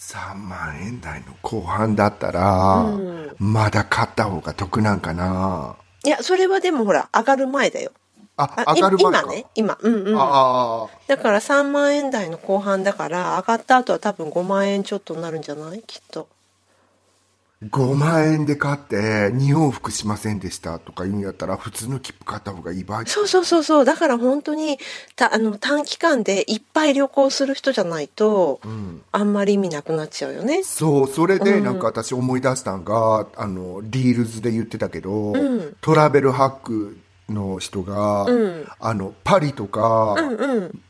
[0.00, 7.92] 3万円台の後半だったら、うんまだ買った方が得なんかないや、それはでもほら、上がる前だよ。
[8.36, 9.78] ああ上がる前か今ね、今。
[9.80, 10.04] うんうん。
[10.14, 10.88] だか
[11.30, 15.82] ら3万円台の後半だから、上がった後は多分5万円ちょっとになるんじゃない？
[15.86, 16.28] きっと。
[17.62, 23.84] 5万円で買って2往復しませんでしたとか言うんやったら普通の切符買った方がいい場合そうそうそうそう。
[23.84, 24.78] だから本当に、
[25.14, 30.62] たあの短期間でいっぱい旅行する人じゃないと、んあんまり意味なくなっちゃうよね。
[30.62, 36.96] そうそれでうんなんか私思い出したんが、あのリールズで言ってたけど、んトラベルハック
[37.28, 40.80] の人が、うんあのパリとか、うんうん。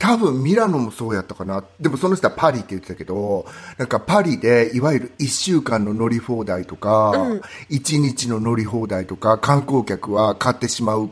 [0.00, 1.62] 多分ミラノもそうやったかな。
[1.78, 7.40] でもその人はパリって言ってたけどなんかパリでいわゆる1週間の乗り放題とか、うん。
[7.70, 11.10] 1日の乗り放題とか観光客は買ってしまう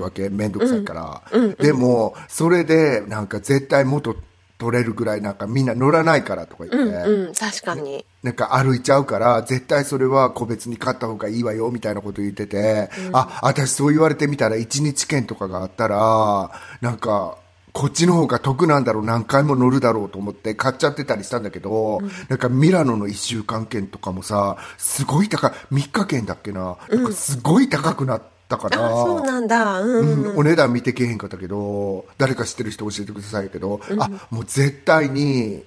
[0.00, 1.22] わけ、めんどくさいから、
[1.56, 4.14] でもそれでなんか絶対元
[4.60, 8.04] 取れるぐらいなんかみんな乗らないからとか言って、うんうん、確かに。
[8.22, 16.50] なんか歩いちゃうから、絶対それは個別に買った方がいいわよ、みたいなこと言ってて、あ、私そう言われてみたら1日券とかがあったら、
[16.82, 17.38] なんか、
[17.72, 29.80] こっちの方が得なんだろう、何回も乗るだろうと思って買っちゃってたりしたんだけど、なんかミラノの1週間券とかもさ、すごい高い、3日券だっけな、なんかすごい高くなったから、あ、そうなんだ。
[29.80, 30.22] うん。
[30.24, 35.62] うん、お値段見てけへんかったけど、誰か知ってる人教えてくださいけど、あ、もう絶対に、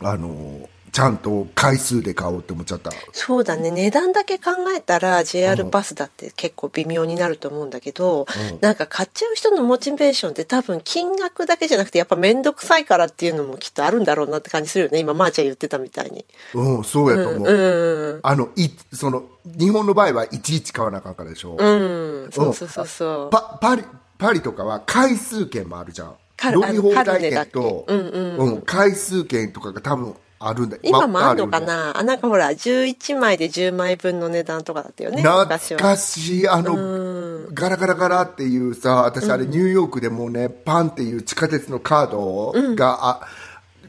[0.00, 2.92] あの、ちゃんと回数で買おうって思っちゃった。
[3.10, 3.72] そうだね。
[3.72, 8.26] 値段だけ考えたら JR バスだって結構微妙になると思うんだけど、
[8.60, 15.00] なんか買っちゃう人のモチベーションって多分金額だけじゃなくてやっぱめんどくさいからっていうのもきっとあるんだろうなって感じするよね。
[15.00, 16.24] 今、まー、ちゃん言ってたみたいに。
[16.54, 17.52] うん、そうやと思う。
[17.52, 18.20] うん。
[18.22, 21.56] あの、い、その、日本の場合はいちいち買わなあかんからでしょ。
[21.58, 22.30] うん。
[22.30, 23.30] そうそうそうそう。
[23.30, 23.82] パ、パリ、
[24.16, 26.14] パリとかは回数券もあるじゃん。
[26.40, 31.98] 乗り放題券と、うんうん回数券とかが多分あるんだ今もあんのかまな？
[31.98, 35.22] あ、なんかほら、11枚で10枚分の値段とかだったよね。
[35.22, 35.48] 懐。
[35.78, 43.28] かしい、あの、ガラガラガラっていうさ、私あれニューヨークでもうね、パンっていう地下鉄のカードが、あ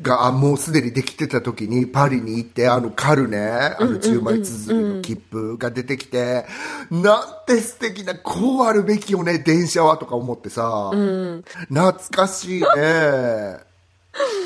[0.02, 6.46] があもうすでにできてた時にパリに行ってあのカルねあの10枚綴りの切符が出てきて、
[6.92, 13.58] なんて素敵なこうあるべきよね電車はとか思ってさ、懐かしいね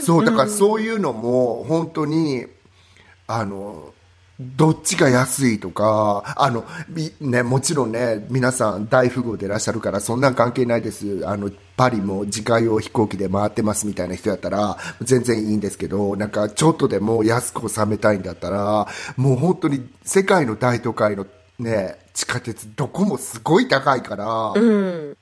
[0.04, 2.46] そうだからそういうのも本当に
[3.28, 3.94] あの
[4.40, 11.28] どっちが安いとか、あの、みね、もちろんね、皆さん大富豪でいらっしゃるから、そんなん関係ないです。
[11.28, 21.28] あの、パリも自家用飛行機で回ってますみたいな人やったら、全然いいんですけど、なんかちょっとでも安く収めたいんだったら、もう本当に世界の大都会の
[21.60, 25.18] ね、地下鉄どこもすごい高いから、うん。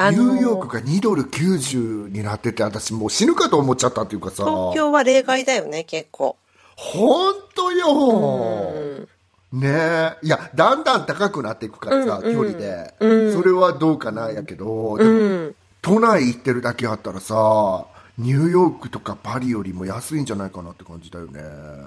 [0.00, 6.36] あニのューヨークが2ドル90になってて、私もう死ぬかと思っちゃったっていうかさ、東京は例外だよね、結構。
[6.76, 9.06] 本当よ、
[9.50, 10.16] ねえ。
[10.22, 12.94] いや、だんだん高くなっていくからさ、距離で、
[13.32, 17.86] それはどうかな、やけど、でも都内行ってるだけあったらさ、
[18.18, 21.40] ニューヨークとかパリよりも安いんじゃないかなって感じだよね。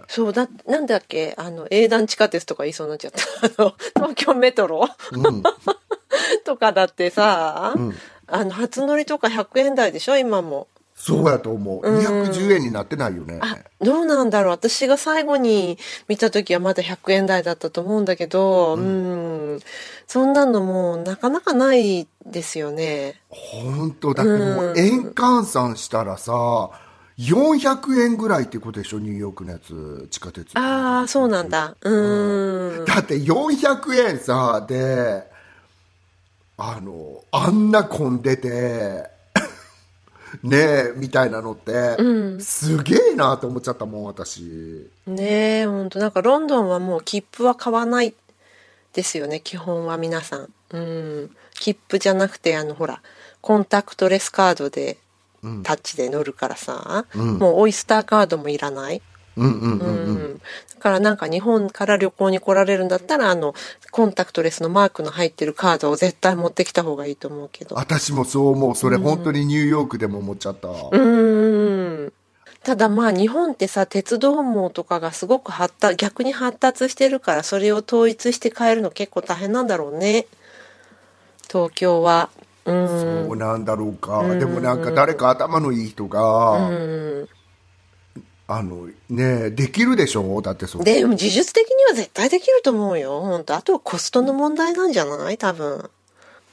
[0.07, 3.63] そうだ、なんだっけ、あの、英断地下鉄とか言いそうになっちゃった。
[3.63, 5.43] あの、東京メトロうん。
[6.45, 7.75] とかだってさ、
[8.27, 10.67] あの、初乗りとか100円台でしょ、今も。
[10.95, 11.81] そうやと思う。
[11.81, 13.39] 210円になってないよね。
[13.41, 14.51] あ、どうなんだろう。
[14.51, 19.59] 私が最後に見た時はまだ100円台だったと思うんだけど、うん、
[20.05, 23.19] そんなのもうなかなかないですよね。
[23.29, 26.31] 本当だってもう円換算したらさ、
[27.17, 30.55] 400円ぐらいってことでしょ、ニューヨークのやつ、地下鉄。
[30.55, 31.75] ああ、そうなんだ。
[31.81, 32.85] うん。
[32.85, 35.30] だって400円さ、で、
[36.63, 39.09] あの、あんな混んでて、
[40.43, 41.97] ねえ、みたいなのって、
[42.39, 44.87] すげえなと思っちゃったもん、私。
[45.07, 45.97] ねえ、ほんと。
[45.97, 48.13] なんかロンドンはもう切符は買わない
[48.93, 50.49] ですよね、基本は皆さん。
[50.69, 51.35] うん。
[51.55, 53.01] 切符じゃなくて、あの、ほら、
[53.41, 54.97] コンタクトレスカードで、
[55.63, 59.01] タッチで乗るからさ、もうオイスターカードもいらない。
[59.37, 59.87] うんうんうん。
[59.87, 60.41] うん
[60.81, 63.53] だからなんか日本から旅行に来られるんだったら、あの、
[63.91, 67.75] コンタクトレスのマークの入ってるカードを絶対持ってきた方がいいと思うけど。
[67.75, 68.75] 私もそう思う。
[68.75, 70.69] それ本当にニューヨークでも思っちゃった。
[70.69, 72.13] うーん。
[72.63, 80.25] ただまあ日本ってさ、鉄道網とかがすごく発達、逆に発達してるから、それを統一して変えるの結構大変なんだろうね。
[81.47, 82.31] 東京は。
[82.65, 82.87] うん。
[83.27, 84.35] そうなんだろうか。
[84.39, 86.71] でもなんか誰か頭のいい人が、
[88.53, 90.83] あの、ねえ、できるでしょだってそう。
[90.83, 93.21] でも技術的には絶対できると思うよ。
[93.21, 95.37] 本当あとはコストの問題なんじゃない？
[95.37, 95.89] 多分。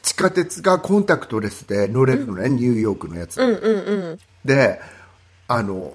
[0.03, 3.41] 地下鉄がコンタクトレスで乗れるのね、ニューヨークのやつ。
[3.41, 4.19] うんうんうん。
[4.45, 4.81] で、
[5.49, 5.95] あの、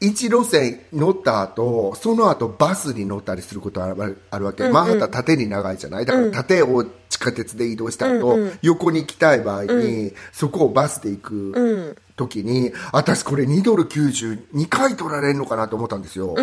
[0.00, 4.68] 一路線乗った後、その後バスに乗ったりすることがあるあるわけ。
[4.68, 6.06] マンハッタン縦に長いじゃない？
[6.06, 16.36] だから縦を地下鉄で移動した後、横に行きたい場合に、そこをバスで行く時に、私これ2ドル92回取られるのかなと思ったんですよ。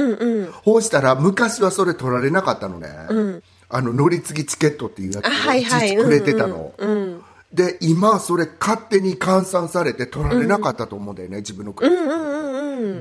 [0.65, 2.89] こうしたら昔はそれ取られなかったのね。
[3.69, 5.87] あの乗り継ぎチケットっていうやつをあはいはい。
[5.87, 6.73] いちいちくれてたの。
[7.53, 11.89] で、今それ勝手に換算されて取られなかったと思うんだよね、自分の国。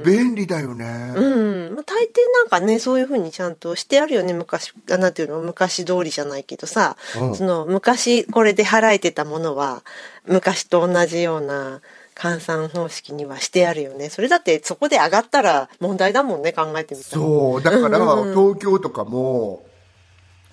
[0.05, 1.13] 便利だよね。
[1.15, 1.75] うん。
[1.75, 9.83] まあ、大抵なんかね、そういうふうにちゃんとしてあるよね、昔、あなんていうの、昔通りじゃないけどさ、うんその、昔これで払えてたものは、
[10.27, 11.81] 昔と同じような
[12.15, 14.09] 換算方式にはしてあるよね。
[14.09, 17.23] それだってそこで上がったら問題だもんね、考えてみたら。
[17.23, 19.65] そう、だから、東京とかも、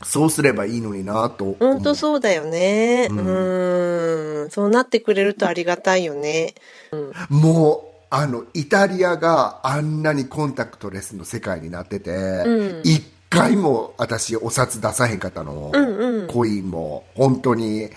[0.04, 1.56] そうすればいいのになと。
[1.60, 3.08] 本当そうだよね。
[3.12, 4.46] うん。
[4.46, 4.50] ん。
[4.50, 6.56] そうなってくれるとありがたいよね。
[7.30, 12.44] もあの、イタリアがあんなにコンタクトレスの世界になってて、
[12.84, 15.72] 一、回も私お札出さへんかったの。
[16.28, 17.90] コインも、本当に。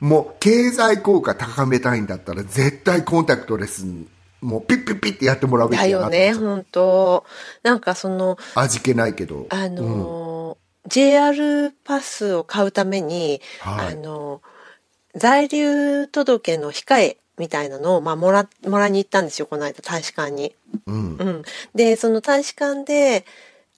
[0.00, 3.84] もう、経済効果高めたいんだったら、絶対コンタクトレス、
[4.40, 7.24] もうピッピッピッってやってもらうべきだよね、本当。
[7.64, 9.46] なんかその、味気ないけど。
[9.50, 10.56] あのー
[10.88, 13.94] JR パスを買うために、はい。
[13.94, 20.54] あのー在留届の控えみたいなのを、まあ、もら、もらいに行ったんですよ、この間、大使館に。
[20.86, 21.16] うん。
[21.16, 21.42] うん。
[21.74, 23.24] で、その大使館で、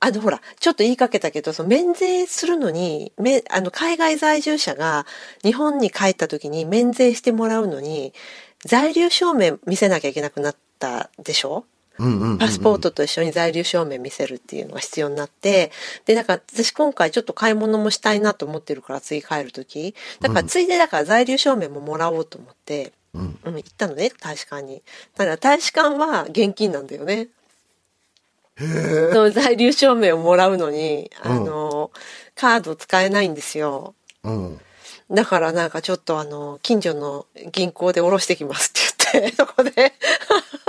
[0.01, 5.07] あの、ほら、ちょっと言いかけたけど、その免税するのに、め、あの、海外在住者が
[5.43, 8.13] 日本に帰った時に免税してもらうのに、
[8.65, 11.65] 在留証明見せなきゃいけなくなったでしょ？
[12.39, 15.73] パスポートと一緒に在留証明見せるっていうのが必要になって、
[16.05, 24.83] で、だから私今回ちょっと買い物もしたいなと思ってるから次帰るとき、だからついでだから在留証明ももらおうと思って、うんうん、行ったのね、大使館に。
[25.17, 27.29] だから大使館は現金なんだよね。
[28.59, 28.65] そ
[29.23, 31.91] の在留証明をもらうのに、あの、
[32.35, 33.95] カード使えないんですよ。
[34.25, 34.61] うん。
[35.11, 38.73] だからなんかちょっとあの、近所の銀行で下ろしてきます
[39.11, 39.95] って言って、 そこで、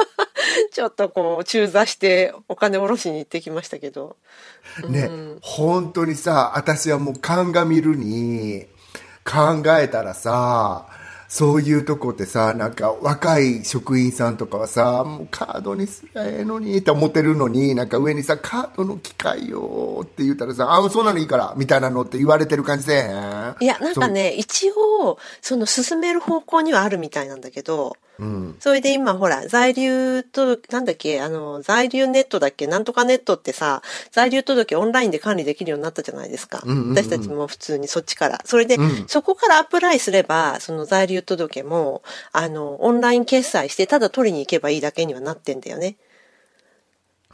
[0.72, 4.16] ちょっとこう、中座してお金下ろしに行ってきましたけど。
[4.88, 5.10] ね、
[5.42, 8.68] 本当にさ、私はもう鑑みるに、
[9.26, 10.88] 考えたらさ、
[11.32, 23.56] そういうとこってさ、なんか若い職員さんとかはさ、もうカードにすりゃええのにって思ってるのに、なんか上にさ、カードの機械よって言ったらさ、あ、そうなのいいから、みたいなのって言われてる感じせえへん？
[23.60, 28.56] いや、なんかね、一応、その進める方向にはあるみたいなんだけど、うん。
[28.60, 36.62] それで今ほら、在留と、なんだっけ、あの、在留ネットだっけ、なんとかネットってさ、在留届オンラインで管理できるようになったじゃないですか。
[36.66, 38.42] うんうんうん私たちも普通にそっちから。
[38.44, 45.96] それで、うんそこからアプライすれば、その在留届も、あの、オンライン決済して、ただ取りに行けばいいだけにはなってんだよね。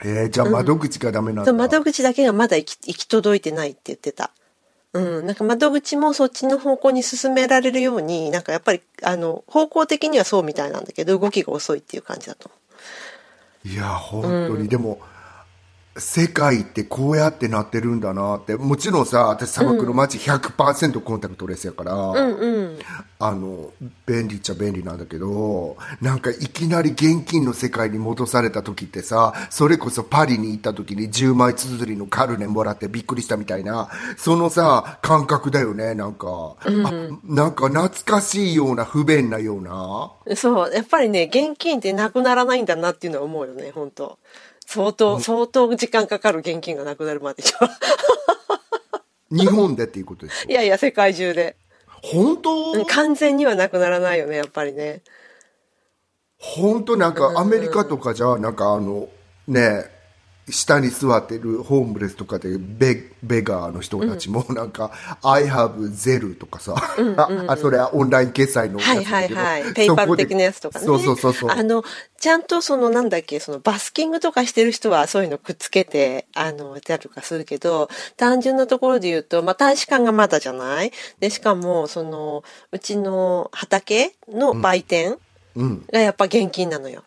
[0.04, 1.45] えー、じゃあ窓口がダメなんだ。
[1.45, 4.32] そう窓口だけがまだ行き行き届いてないって言ってた。
[4.95, 5.25] うん。
[5.25, 12.49] なんか窓口もそっちの方向に進められるように、なんかやっぱり、あの、方向的にはそうみたいなんだけど、動きが遅いっていう感じだと
[13.65, 14.99] 思いや、本当に、でも、
[15.97, 22.13] 世界ってこうやってなってるんだなって、もちろんさ、私砂漠の街100%コンタクトレスやから、う。
[22.13, 22.79] うんうん。
[23.17, 23.71] あの、
[24.05, 36.58] 便利っちゃ便利なんだけど、なんかいきなり現金の世界に戻された時ってさ、それこそパリに行った時に10枚綴りのカルネもらってびっくりしたみたいな、そのさ、感覚だよね、なんか。
[36.60, 36.91] あ、
[37.23, 40.12] なんか懐かしいような不便なような。
[40.36, 40.73] そう。
[40.73, 44.19] やっぱりね、現金ってなくならないんだなっていうのは思うよね、本当
[44.65, 47.69] 相当、相当時間かかる現金がなくなるまでじゃ。
[49.32, 50.49] 日本でっていうことですよ。
[50.49, 51.56] いやいや、世界中で。
[52.01, 52.86] 本当？
[52.86, 55.01] 完全にはなくならないよね、やっぱりね。
[56.38, 56.97] 本当？
[56.97, 59.10] なんかアメリカとかじゃなんかあの
[59.47, 59.94] ね
[60.49, 64.91] 下に座ってるホームレスとかでベベガーの人たちもなんか
[65.23, 66.75] 「I have ゼル」とかさ、
[67.17, 69.73] ああそれはオンライン決済のやつはいはいはい。
[69.73, 70.86] ペイパル的なやつとかね。
[70.86, 71.84] そうそうそうそうあの、
[72.19, 80.91] ちゃんとそのなんだっけ、そのバスキングとかしてる人はそういうのくっつけて、あの、やるとかするけど、単純なところで言うと、まあ大使館がまだじゃない？
[81.19, 85.17] で、しかも、その、うちの畑の売店
[85.55, 87.03] うんがやっぱ現金なのよ。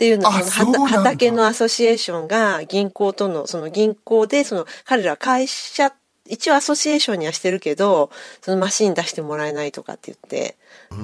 [0.00, 5.92] っていうのあそのそうなんだ畑のアソシエーションが銀行との、その銀行で、その彼ら会社、
[6.26, 8.10] 一応アソシエーションにはしてるけど、
[8.40, 10.56] そのマシン出してもらえないとかって言って、
[10.90, 10.94] う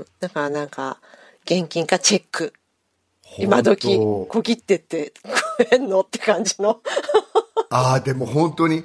[0.00, 0.06] ん。
[0.20, 0.96] だからなんか、
[1.44, 2.54] 現金かチェック。
[3.36, 5.12] 今時、小切ってって
[5.58, 6.80] 食えんのって感じの。
[7.68, 8.84] ああでも本当に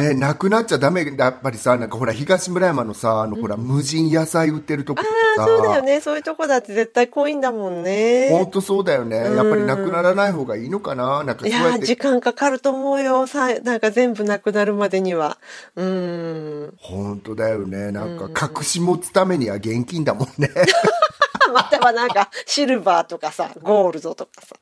[0.00, 5.02] ねなくなっちゃダメやっぱりさなんかほら東村山のさあのほら無人野菜売ってるとこ
[5.38, 6.00] ああ、そうだよね。
[6.00, 8.28] そういうとこだって絶対濃いんだもんね。
[8.30, 13.26] 本当そうだよねやっぱりなくならない方がいいのかななんかそういや時間かかると思うよ。
[13.26, 15.38] さ、なんか全部なくなるまでには。
[15.76, 16.74] うーん。
[16.78, 20.50] 本当だよねなんか隠し持つためには現金だもんね
[21.52, 24.56] またはなんか、シルバーとかさ、ゴールドとかさ。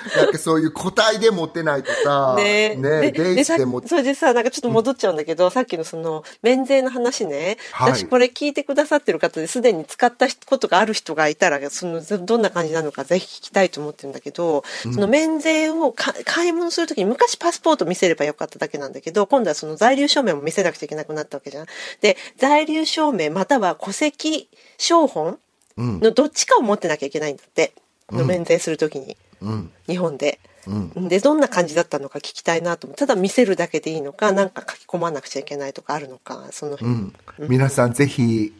[0.16, 7.58] なんかそういう個体で持ってないとさ、 ねね、で電でさ子でも、それでさ、なんかちょっと戻っちゃうんだけど、さっきのその、免税の話ね。
[7.72, 21.66] はい私これ聞いてくださってる方ですでに使ったことがある人がいたら、その、どんな感じなのかぜひ聞きたいと思ってるんだけど、その免税をか買い物するときに昔パスポート見せればよかっただけなんだけど、今度はその在留証明も見せなくちゃいけなくなったわけじゃん。
[22.00, 25.38] で、在留証明または戸籍証本うん、
[25.78, 27.72] のどっちかを持ってなきゃいけないんだって。
[28.12, 29.16] の免税するときに。
[29.40, 30.40] うん、日本で。
[30.66, 31.08] うん。
[31.08, 32.86] で、どんな感じだったのか聞きたいなと。
[32.88, 36.92] ただ見せるだけでいいのか、なんか書き込まなくちゃいけないとかあるのか、そのう辺。
[36.92, 37.14] ん。
[37.48, 38.52] 皆さんぜひ、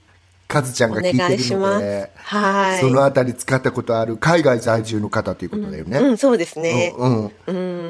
[0.51, 2.80] カズちゃんが聞いてるので、はい。
[2.80, 5.98] そのあたり使ったことある海外在住の方ということだよね。
[5.98, 6.92] うん、そうですね。
[6.98, 7.30] うん、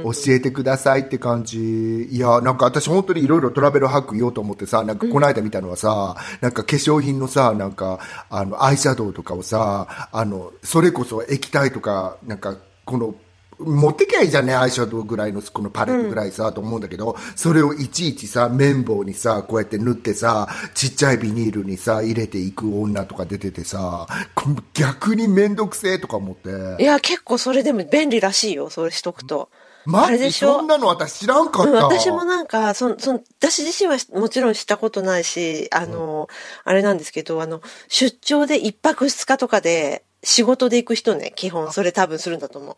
[0.04, 2.04] 教えてくださいって感じ。
[2.04, 7.98] いや、なんか私本当にいろいろトラベルハック言おうと思ってさ、なんかこの間見たのはさ、なんか化粧品のさ、なんか、
[8.28, 13.14] あの、アイシャドウとかをさ、あの、それこそ液体とか、なんか、この、
[13.60, 26.82] 持ってきゃいいじゃんね、アイシャドウぐらいの、このパレットぐらいさ、と思うんだけど、それをいちいちさ、綿棒にさ、こうやって塗ってさ、ちっちゃいビニールにさ、入れていく女とか出ててさ、こ逆にめんどくせえとか思って。
[26.82, 29.50] いや、結構それでも便利らしいよ、それしとくと。
[29.86, 30.06] マジ？
[30.08, 30.58] あれでしょ？
[30.58, 31.86] そんなの私知らんかっうんた。
[31.86, 36.28] 私もなんか、そその私自身はもちろんしたことないし、あの、
[36.64, 42.76] あれなんですけど、あの、出張で一泊二日とかで仕事で行く人ね、基本それ多分するんだと思う。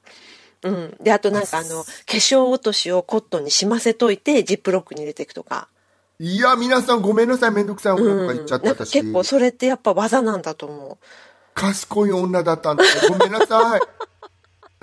[0.63, 0.97] うん。
[1.01, 5.69] で、あとなんかあの、化粧落としをコットンにしませといて、ジップロックに入れていくとか。
[6.19, 8.77] いや、皆さんごめんなさい、めんどくさい女とか言っちゃったなん。
[8.77, 11.05] 結構それってやっぱ技なんだと思う。
[11.55, 12.85] 賢い女だったんだ。
[13.09, 13.81] ごめんなさい。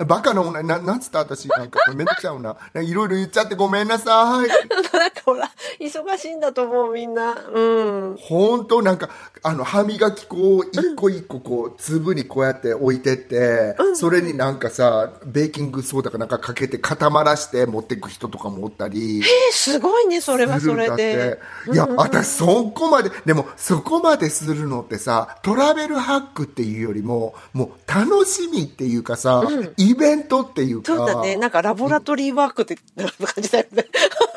[0.06, 2.56] バカな女、な、なんつった私、なんか、めんどくさい女。
[2.74, 4.48] いろいろ言っちゃってごめんなさい。
[4.96, 7.36] なんかほら、忙しいんだと思う、みんな。
[7.52, 8.16] うん。
[8.18, 9.10] 本当なんか、
[9.42, 19.18] あの、歯磨き粉を一個一個こう、粒にこうやって置いてって、それになんかさ、ベーキングソーダかなんかかけて固まらして持っていく人とかもおったり。
[19.18, 20.94] えー、すごいね、それはそれでだ。
[20.94, 21.38] って
[21.72, 29.42] いや、私そこまで、でもそこまでするのってさ、トラベルハックっていうよりも、もう楽しみっていうかさ、
[29.90, 31.36] イベントっていうか、そうだね。
[31.36, 33.86] なんかラボラトリーワークって感じだよね。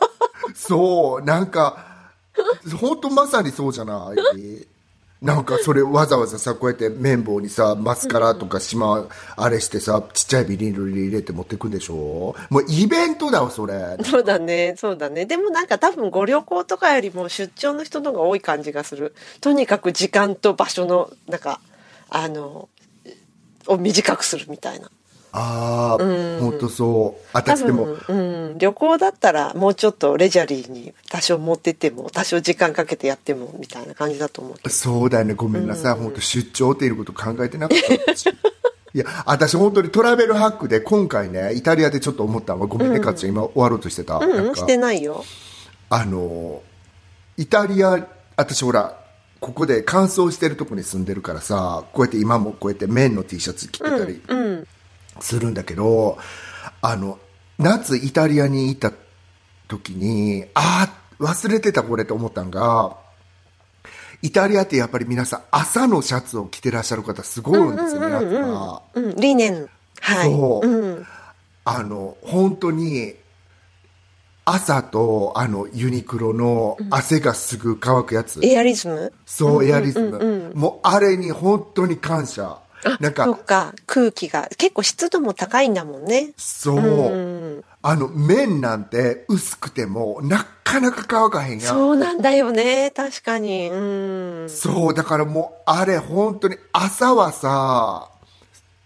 [0.55, 1.85] そう、なんか、
[2.79, 4.67] 本当まさにそうじゃない？
[5.21, 12.35] なんかそれわざわざさ、こうやって綿棒にさ、マスカラとかしま、あれしてさ、ちっちゃいビニールに入れて持ってくんでしょ？
[12.49, 13.97] もうイベントだわ、それ。
[14.03, 15.25] そうだね、そうだね。
[15.25, 19.15] でもなんか多分ご旅行とかよりも出張の人の方が多い感じがする。
[19.39, 21.61] とにかく時間と場所の、なんか、
[22.09, 22.67] あの、
[23.67, 24.91] を短くするみたいな。
[25.35, 26.03] ああ、
[26.39, 27.33] 本当そう。
[27.33, 34.69] 多私でも、分、うん、旅行だったらもうちょっとレジャリーに多少持ってっても、多少時間かけてやってもみたいな感じだと思うけど。
[34.69, 38.13] そうだよね、ごめんなさい、本当出張っていうこと考えてなかった。
[38.13, 38.29] 私
[38.95, 44.17] いや、私本当にトラベルハックで今回ね、イタリアでちょっと思ったのは、ごめんね、かっちゃん、今終わろうとしてた。
[44.17, 45.25] う、なんしてないよ。
[45.89, 46.61] あの、
[47.37, 48.99] イタリア、私ほら、
[49.39, 54.21] ここで乾燥してるとこに住んでるからさ、こうやって今もこうやって綿の T シャツ着てたり。
[54.27, 54.67] うん。
[55.19, 56.17] するんだけど、
[56.81, 57.19] あの、
[57.59, 58.91] 夏イタリアにいた
[59.67, 60.89] 時に、あ
[61.19, 62.97] あ、忘れてたこれと思ったんが、
[64.21, 68.81] イタリアってやっぱり皆さん朝のシャツを着てらっしゃる方すごい多いんですよね、夏は。
[68.93, 69.69] うん、理念。
[69.99, 70.31] はい。
[70.31, 71.05] そううん。
[71.65, 73.15] あの、本当に、
[74.45, 78.39] 朝と、あの、ユニクロの汗がすぐ乾くやつ。
[78.45, 79.13] エアリズム？
[79.25, 80.51] そう、エアリズム。
[80.53, 82.57] もう、あれに本当に感謝。
[82.99, 84.47] なんそっか、か、空気が。
[84.57, 86.33] 結構湿度も高いんだもんね。
[86.37, 86.77] そう。
[86.77, 87.63] うん。
[87.81, 91.73] あの、綿なんて薄くても、なかなか乾かへんやん。
[91.75, 92.91] そうなんだよね。
[92.95, 93.69] 確かに。
[93.69, 94.49] うん。
[94.49, 98.09] そう、だからもう、あれ本当に、朝はさ、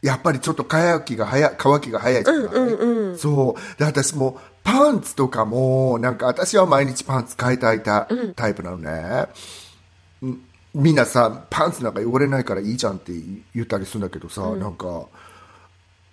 [0.02, 3.80] やっぱりちょっと乾きが早い、乾きが早いじゃない、そう。
[3.80, 8.92] で、私も、パンツとかも、なんか私は毎日パンツ変えたいタ,、タイプなのね。
[8.92, 9.28] ん
[10.78, 13.12] みんなさ、パンツなんか汚れないからいいじゃんって
[13.56, 15.08] 言ったりするんだけどさ、なんか、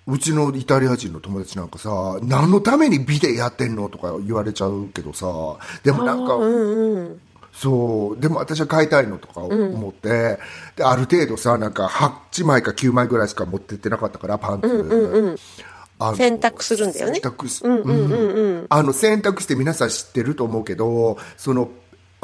[0.07, 5.27] うちのイタリア人の友達なんかさ、何のために美でやってんのとか言われちゃうけどさ、
[5.83, 7.21] でもなんか、うんうん。
[7.53, 8.21] そう。
[8.21, 10.39] でも私は買いたいのとか思って、
[10.77, 15.39] で、ある程度さ、なんか8枚か9枚ぐらいしか持ってってなかったから、パンツ。
[15.99, 21.71] あの洗濯するんだよね洗濯し、うんあの、洗濯して皆さん知ってると思うけど、その、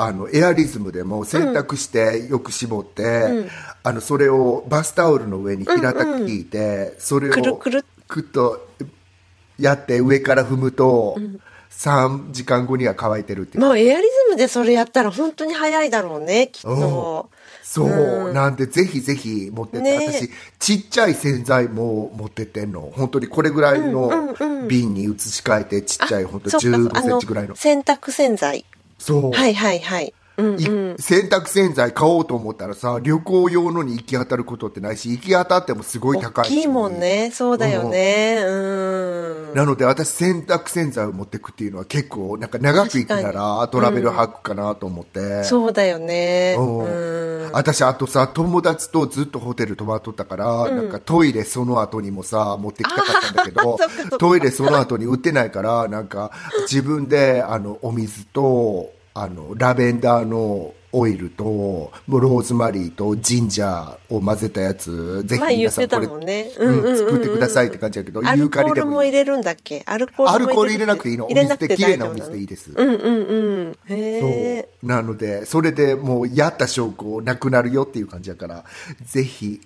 [0.03, 3.49] あの、エアリズムでも洗濯してよく絞って、
[3.83, 7.85] あの、それをバスタオルの上に平たく引いて、それをくるくる。
[8.09, 8.69] くっと
[9.59, 11.17] やって上から踏むと、
[11.71, 13.63] 3時間後には乾いてるっていう。
[13.63, 17.31] まあ、エアリズムでそれやったら本当に早いだろうね、きっと。
[17.63, 20.13] そう、なんでぜひぜひ持ってって、ね。
[20.13, 22.93] 私ちっちゃい洗剤も持ってってんの。
[22.95, 24.35] 本当にこれぐらいの
[24.67, 27.53] 瓶に移し替えてちっちゃい本当そっか15センチぐらいの。
[27.53, 28.65] あ洗濯洗剤。
[29.01, 30.15] そう、はいはいはい。
[30.41, 30.65] うんい
[31.01, 37.31] 洗濯洗剤買おうと思ったらさ旅行用のに行き当たることってないし行き当たってもすごい高いし大きいもんね。
[37.33, 38.39] そうだよね。
[38.43, 39.55] うん。
[39.55, 46.57] なので私洗濯洗剤を持ってくっていうのは結構なんか長く行くならトラベルハックかなと思って、そうだよね。
[46.59, 46.79] うん
[47.45, 47.53] うん。
[47.53, 53.79] 私あとさ友達とずっとホテル泊まっとったから、なんかトイレその後にもさ持ってきたかったんだけど
[54.19, 56.31] トイレその後に売ってないからなんか
[56.63, 66.51] 自分であのお水とあのラベンダーのオイルとローズマリーとジンジャーを混ぜたやつぜひ皆さんこれ、ね。
[66.59, 69.85] うん作ってくださいって感じだけどユーカリでも入れるんだっけ？
[69.87, 71.27] アルコール入れなくていいの。
[71.27, 73.79] お水で綺麗なお水でいいです、うんうんうん。
[73.89, 74.69] へそえ。
[74.83, 74.87] う。
[74.87, 78.65] なのでそれでもうやった証拠なくなるよっていう感じだから
[79.05, 79.61] ぜひ。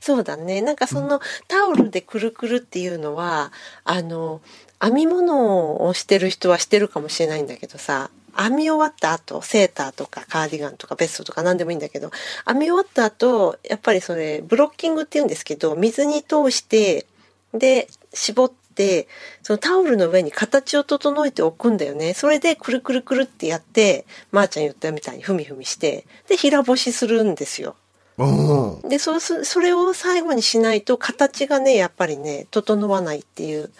[0.00, 0.60] そうだね。
[0.60, 3.52] なんかそのタオルでくるくるっていうのは、
[3.84, 4.42] あの、
[4.78, 12.10] 編み物をしてる人はしてるかもしれないんだけどさ、編み終わった後、セーターとかカーディガンとかベストとか何でもいいんだけど、
[12.46, 17.06] 編み終わった後、やっぱりそれ、ブロッキングって言うんですけど、水に通して、
[17.52, 19.08] で、絞って、
[19.42, 22.14] そのタオルの上に形を整えておくんだよね。
[22.14, 27.76] それでくるくるくるってやって、まー、ちゃん言ったみたいにふみふみして、で、平干しするんですよ。
[28.16, 33.70] うんでそうすそれを最後にしないと形がねやっぱりね整わないっていう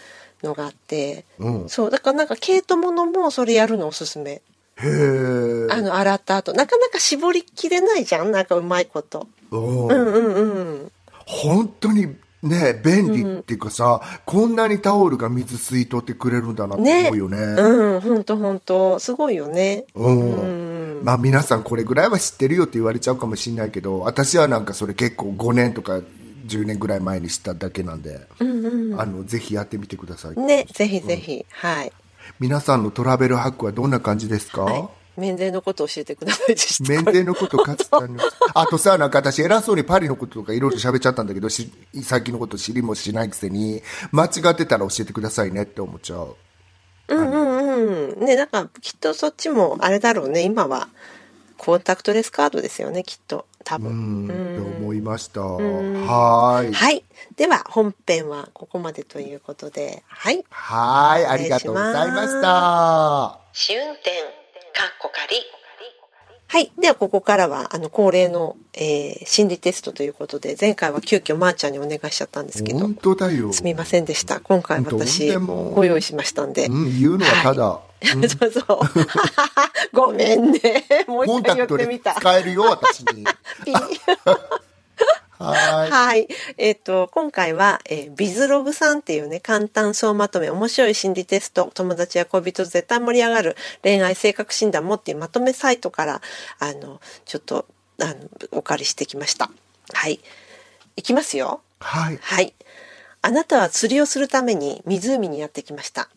[0.44, 1.68] のがあって、うん。
[1.68, 4.30] そうだからなんか毛糸物もそれやるのおすすめ。
[4.32, 4.40] へ
[4.82, 6.52] えあの洗った後。
[6.52, 9.26] なかなか絞りきれないじゃんなんかうまいこと。
[9.50, 10.92] うんうんうんうん。
[11.26, 17.08] 本当にね便利っていうかさ、こんなにタオルが水吸い取ってくれるんだなってね。
[17.08, 17.38] 思うよね。
[17.38, 18.98] うんほんとほんと。
[18.98, 19.84] すごいよね。
[19.94, 21.00] うん。
[21.04, 26.00] まあ皆さんこれぐらいは知ってるよって言われちゃうかもしれないけど私はなんかそれ結構5年とか
[26.44, 28.44] 10年ぐらい前に知っただけなんで、あ
[29.06, 31.92] のぜひやってみてください、ねぜひぜひ、はい、
[32.40, 36.56] 皆さんのトラベルハックはどんな感じですか、はい、免税のことを教えてください
[36.88, 38.16] 免税のことかつたに
[38.54, 41.70] あとさなんか私偉そうにパリのこととかいろいろ喋っちゃったんだけどし
[42.02, 43.82] 最近のこと知りもしないくせに
[44.12, 46.36] 間違ってたら教えてくださいねって思っちゃう。
[47.08, 48.24] うんうんうん。
[48.24, 50.42] ね、なんかきっとそっちもあれだろうね。
[50.42, 50.88] 今は
[51.58, 53.46] コンタクトレスカードですよね、きっと。
[53.64, 54.26] 多う分。
[54.26, 57.04] んって思いましたはーいはい。
[57.36, 60.44] では本編はここまでということで、はい。
[60.50, 65.36] はーいありがとうございました試運転、かっこ仮。
[66.46, 66.70] はい。
[66.78, 74.38] では、ここからは、あの、恒例の、えー心理テストということで、前回は急遽まーちゃんにお願いしちゃったんですけど本、当だよすみませんでした。
[74.40, 76.66] 今回私、ご用意しましたんで。
[76.66, 77.80] うん、言うのはただ、
[78.38, 78.64] そうそう。
[79.92, 80.60] ごめんね。
[81.06, 82.14] もう一回言ってみた。
[82.14, 83.24] 使えるよ、私に。
[85.38, 85.90] はーい。
[85.90, 86.28] はい。
[86.58, 96.22] えっ、と、今回は、えービズログさんっていうね、簡単総まとめ、面白い心理テスト、友達や恋人と絶対盛り上がる恋愛性格診断もっていうまとめサイトから、
[96.58, 97.66] あの、ちょっと、
[98.00, 98.14] あの、
[98.52, 99.50] お借りしてきました。
[99.92, 100.20] はい。
[100.96, 101.60] いきますよ。
[101.80, 102.18] はい。
[102.22, 102.54] はい。
[103.22, 106.08] あなたは釣りをするために湖にやってきました。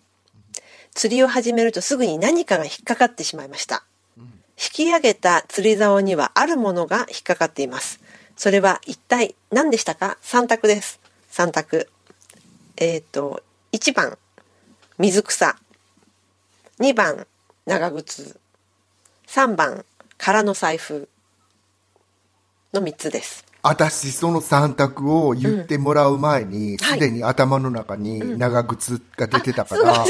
[0.97, 3.83] 釣りを始めるとすぐに何かが引っかかってしまいました。
[4.17, 7.99] 引き上げた釣り竿にはあるものが引っかかっています。
[8.35, 10.99] それは一体何でしたか ?3 択です。
[11.31, 11.87] 3択。
[12.77, 13.43] えっ、と、
[13.73, 14.17] 1番、
[14.97, 15.55] 水草。
[16.79, 17.27] 2番、
[17.67, 18.39] 長靴。
[19.27, 19.85] 3番、
[20.17, 21.07] 空の財布。
[22.73, 23.45] の3つです。
[23.61, 30.05] 私、その3択を言ってもらう前に、はいすでに頭の中に長靴が出てたから、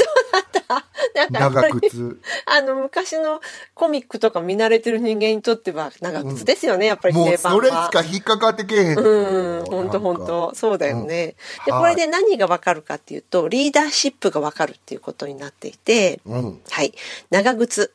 [1.30, 2.20] 長靴。
[2.46, 3.40] あの、昔の
[3.74, 7.58] コミックとか見慣れてる人間にとっては長靴ですよね、やっぱりもう定番は。
[7.58, 8.98] それしか引っかかってけえへん。
[8.98, 11.34] うん、本当本当そうだよね。
[11.66, 16.62] で、これで何がわかるかっていうと、リーダーシップがわかるっていうことになっていて、うん。
[16.70, 16.92] はい。
[17.30, 17.92] 長靴。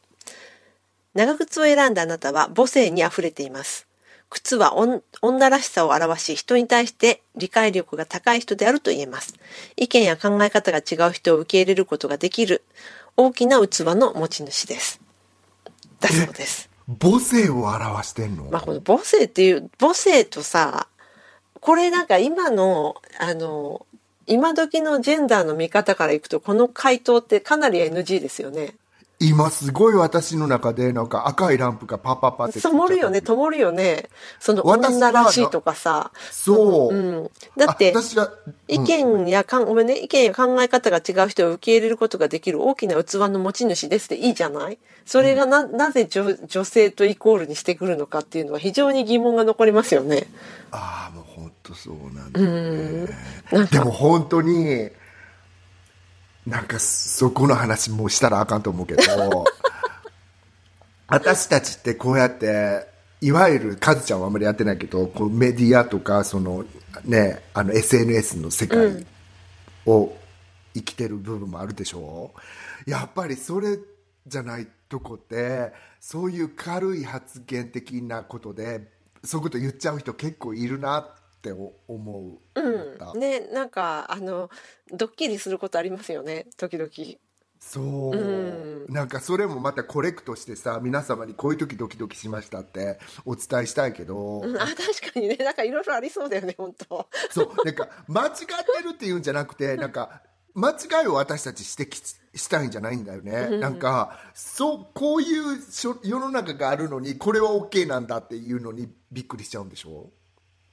[1.13, 3.87] 長靴を選んだあなたは母性に溢れています。
[4.33, 9.35] 靴は女女らしさを表し、人に対して理解力が高い人であると言えます。
[9.77, 12.63] 意見や考え方が違う人を受け入れることができる
[13.15, 14.99] 大きな器の持ち主です。
[15.99, 16.69] だそうです。
[16.99, 20.87] 母性を表してんの、まあ、この母性っていう、母性とさ、
[21.59, 23.85] これなんか今の、あの、
[24.25, 28.75] 今時のジェンダーの見方からいくと、この回答ってかなり NG ですよね。
[29.23, 34.09] 今すごい私の中でなんか赤いランプがパッパッパって灯るよね、灯るよね。
[34.39, 36.11] その女らしいとかさ。
[36.31, 36.95] そう。
[36.95, 37.31] うん。
[37.57, 38.31] だってあ、私は、
[38.67, 44.77] 意見やかん、ごめんね、意見や考え方が違う人を受け入れることができる大きな器の持ち主ですっていいじゃない？
[45.05, 50.27] それがな、なぜ女女性とイコールにしてくるのかっていうのは非常に疑問が残りますよね。
[50.71, 53.13] ああ、もう本当そうなんだよね。
[53.51, 54.89] なんか、でも本当に、
[56.47, 59.01] なんかそこの話もうしたらあかんと思うけど、
[61.07, 62.87] 私たちってこうやって、
[63.21, 66.65] いわゆる、カズちゃんはあんまりやってないけど、こうメディアとか、その
[67.05, 69.05] ね、あの SNS の世界
[69.85, 70.13] を
[70.73, 72.33] 生きてる部分もあるでしょ？
[72.85, 72.89] う。
[72.89, 73.77] やっぱりそれ
[74.27, 75.71] じゃないとこって、
[76.01, 78.91] そういう軽い発言的なことで、
[79.23, 81.07] そういうこと言っちゃう人結構いるな
[81.43, 82.61] って思う。
[82.61, 83.19] うん。
[83.19, 84.49] ね、なんか、あの、
[84.93, 86.89] ドッキリすることありますよね、時々。
[87.59, 88.93] そう、うん。
[88.93, 94.57] なんかそれもまたコレクトしてさ皆様にこういう時ドキドキしましたってお伝えしたいけど、うん。
[94.57, 95.37] あ確かにね。
[95.37, 97.07] なんかいろいろありそうだよね本当。
[97.29, 97.47] そう。
[97.65, 98.43] なんか間違って
[98.83, 100.23] るっていうんじゃなくてなんか
[100.55, 110.09] 間違いを私たち指摘ししたいんじゃないんだよね、なんかそうこういうしょ世の中があるのにこれは OK なんだっていうのにびっくりしちゃうんでしょ？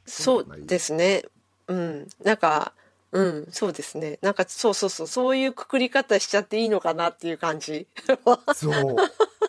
[0.07, 1.25] そうですね。
[1.69, 2.09] うん。
[2.23, 2.73] なんか
[3.13, 4.19] うんそうですね。
[4.23, 5.07] なんかそうそうそう。
[5.07, 7.89] そういうくくり方しちゃっていいのかなっていう感じ。
[8.55, 8.97] そう。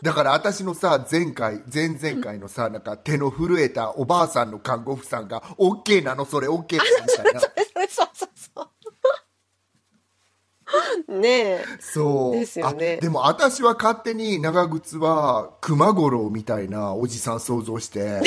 [0.02, 7.40] だから私のさ前回前々回のさなんか手の震えたおばあさんの看護婦さんが OK なのそれ OK なのみたいな。
[7.40, 8.62] そうそうそ
[11.10, 11.66] うねえ。
[11.80, 12.36] そう。
[12.36, 12.96] ですよね。
[12.98, 18.22] あでも私は勝手に長靴は熊五郎みたいなおじさん想像して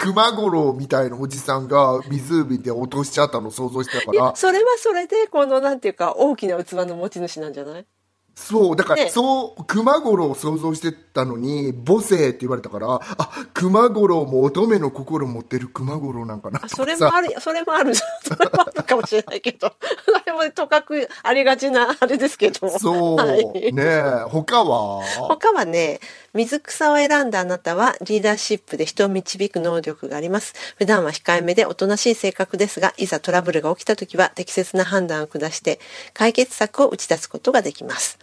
[0.00, 7.86] 熊五郎みたいなおじさんが湖で落としちゃったの想像してたかいやらそれはそれでこのなんていうか大きな器の持ち主なんじゃない？
[8.34, 9.10] そうだから、ね。
[9.10, 18.02] そう熊五郎を想像してたのに母性って言われたからあ熊五郎も乙女の心持ってる熊五郎なんかなそれもあるそれもある そ
[18.38, 19.70] れもあるかもしれないけど。
[20.06, 22.70] それもとかくありがちなあれですけど。
[22.78, 23.72] そう、はい。
[23.74, 25.02] ねえ他は？
[25.28, 26.00] 他はね、
[26.32, 30.54] 水草を選んだあなたはリーダーシップで人を導く能力があります。
[30.76, 35.80] 普段は控えめでおとなしい性格ですが、いざトラブルが起きた時は適切な判断を下して
[36.14, 38.16] 解決策を打ち出すことができます。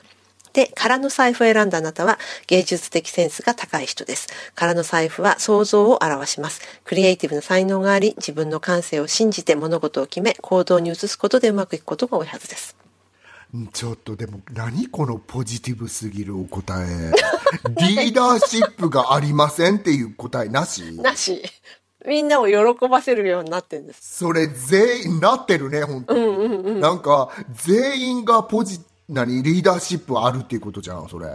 [0.53, 4.27] で、空の財布を選んだあなたは芸術的センスが高い人です。
[4.55, 6.61] 空の財布は想像を表します。
[6.85, 12.76] クリエイティブな才能があり、自分の感性を信じて物事を決め、行動に移すことでうまくいくことが多いはずです。
[13.71, 17.13] ちょっとでも何このポジティブすぎるお答え。
[17.79, 20.83] リーダーシップがありませんっていう答えなし？
[21.01, 21.41] なし。
[22.05, 24.17] みんなを喜ばせるようになってるんです。
[24.17, 27.29] それ全員なってるね本当に、なんか
[27.65, 28.79] 全員がポジ
[29.09, 29.41] 何？
[29.43, 31.27] リーダーシップあるっていうことじゃんそれ。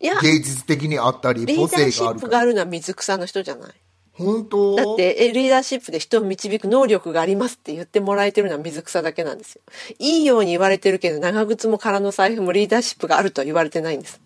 [0.00, 0.18] いや。
[0.20, 3.74] 芸術的にあったりリ母ーダーシップがあるのは水草の人じゃない
[4.18, 4.76] 本当？
[4.76, 9.62] だってえリーダーシップで人を導く能力がありますって言ってもらえてるのは水草だけなんですよ。
[9.98, 14.20] いいように言われてるけど長靴も空の財布もリーダーシップがあるとは言われてないんです。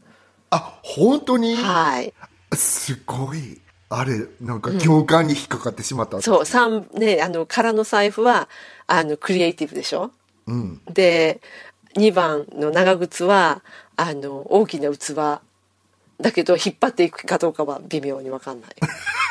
[0.50, 1.54] あ本当に？
[1.56, 2.12] はい。
[2.54, 3.60] すごい。
[3.94, 8.48] あれなんか共感に引っかかってしまった、そう三ねあの空の財布は
[8.86, 10.12] あのクリエイティブでしょ、
[10.90, 11.42] で
[11.96, 13.62] 2番の長靴は
[13.96, 15.42] あの大きな器。
[16.20, 18.70] だけど引っ張っていくかどうかは微妙に分かんない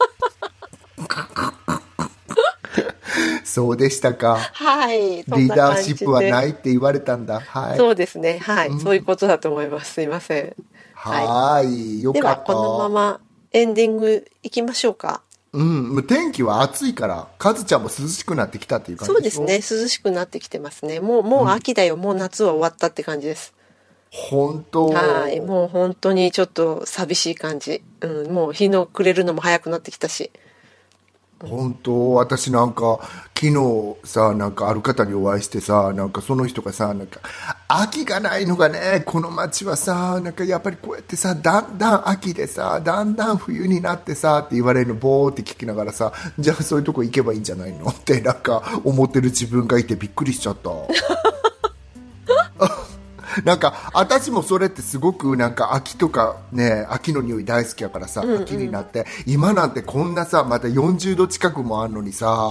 [3.44, 8.38] そうでしたかはいリーダーシップはないって言われたんだはいそうですね。
[8.38, 9.94] はい、そういうことだと思います。
[9.94, 10.54] すいません。
[10.94, 13.20] はーいよでは、かったこのまま
[13.52, 15.22] エンディングいきましょうか。
[15.52, 19.56] うん、もう天気は暑いから、カズちゃんも涼しくなってきたっていう感じそうですね。
[19.56, 21.00] 涼しくなってきてますね。
[21.00, 21.96] もう、もう秋だよ。
[21.96, 23.52] もう夏は終わったって感じです。
[24.10, 24.88] 本当？
[24.88, 25.40] はい。
[25.40, 27.82] もう本当にちょっと寂しい感じ。
[28.00, 28.32] うん。
[28.32, 30.30] もう日の暮れるのも早くなってきたし。
[31.38, 32.12] 本当？
[32.12, 32.98] 私なんか
[33.34, 37.20] 昨日さなんかある方にお会いしてさなんかその人がさなんか
[37.66, 47.86] 秋がないのがねこの街はさなんかやっぱりこうやってさだんだん秋でさだんだん冬になってさって言われるのボーって聞きながらさじゃあそういうとこ行けばいいんじゃないの？
[47.86, 50.70] ってなんか思ってる自分がいてびっくりしちゃった
[53.44, 62.50] なんか私もそれってすごくなんか秋とかね秋の匂い大好きやからさ、秋になって今なんてこんなさまた40度近くもあるのにさ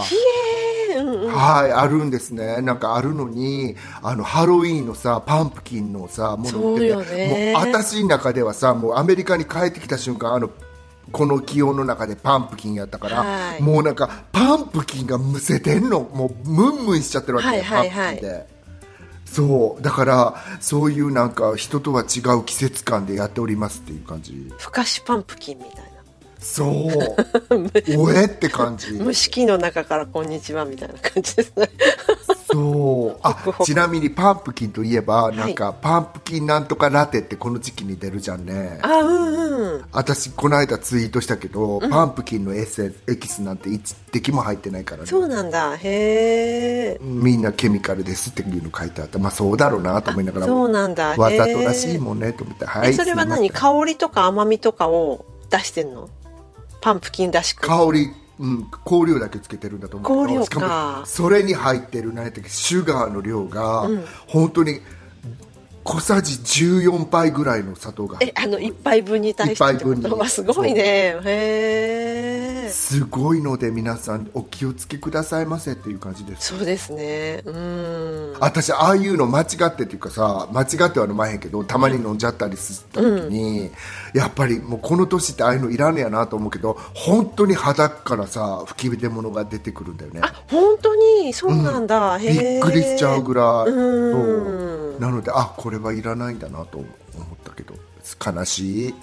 [0.95, 2.61] はいあるんですね。
[2.61, 7.53] なんかあるのにあのハロウィーンのさパンプキンのさもの売っててそうよね。
[7.53, 10.49] もう私の中ではさもうアメリカに帰ってきた瞬間あの
[11.11, 13.61] この気温の中でパンプキンやったから、はい。
[13.61, 16.01] もうなんかパンプキンがむせてんの。
[16.01, 18.13] もうムンムンしちゃってるわけよ、はいはいはい。
[18.13, 18.59] パンプキンで。
[19.32, 25.89] そうだからそういうなんか人とは違う季節感でやっておりますっていう感じふかしパンプキンみたいな。
[26.40, 26.68] そう。
[28.00, 28.98] おえって感じ。
[28.98, 31.70] 蒸し器の中からこんにちはみたいな感じですね。
[32.52, 33.20] そう。
[33.22, 35.38] あちなみにパンプキンといえばい。
[35.38, 38.80] なんかパンプキンなんとかラテってこの時期に出るじゃんね。
[38.82, 39.86] あ、うんうん。
[39.92, 45.08] 私この間ツイートしたけど、パンプキンのエッセンエキスなんて一滴も入ってないからね。
[45.08, 45.76] そうなんだ。
[45.76, 46.98] へえ。
[47.02, 49.20] みんなケミカルですっていうの書いてあった。
[49.20, 51.16] まあそうだろうなと思いながらそうなんだ。
[51.18, 52.66] わざとらしいもんねと思って。
[52.66, 53.50] はいえそれは何？
[53.50, 56.10] 香りとか甘みとかを出してんの？
[56.82, 57.67] パンプキンらしく。
[57.67, 60.45] 香りうん、香料だけつけてるんだと思うけど。
[60.45, 61.01] 香料か。
[61.01, 63.89] しもそれに入ってる何やったっけシュガーの量が、
[64.27, 64.80] 本当に
[65.84, 68.17] 小さじ14杯ぐらいの砂糖が。
[68.21, 70.09] えあの一杯分に対して杯分に。
[70.09, 70.82] わすごいね。
[70.82, 76.55] へえすごいので皆さんお気をつけくださいませっていう感じです。
[76.55, 77.41] そうですね。
[77.45, 78.34] うん。
[78.39, 83.71] 私ああいうの間違ってっていうかさ間違っては飲まへんけどたまに飲んじゃったりした時に、
[84.13, 90.21] やっぱりもうこの年ってああいうのいらんねやなと思うけど本当に肌からさ吹き出物が出てくるんだよね。
[90.23, 91.34] あ本当に？
[91.34, 93.71] そうなんだ、へびえっくりしちゃうぐらい。
[93.71, 96.88] うんなのであこれはいらないんだなと思っ
[97.43, 97.76] たけど
[98.26, 98.95] 悲しい、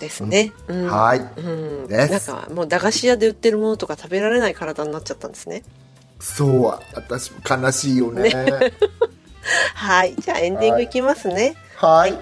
[0.00, 0.86] ですね、うん。
[0.86, 2.30] はい、うん、です。
[2.30, 5.62] なんかもう駄菓子屋で売ってるものとか食べられない体になっちゃったんですね。
[6.18, 6.64] そう
[6.94, 8.30] 私も悲しいよね。
[9.74, 10.14] はい。
[10.16, 12.18] じゃあエンディングいきますね、はい。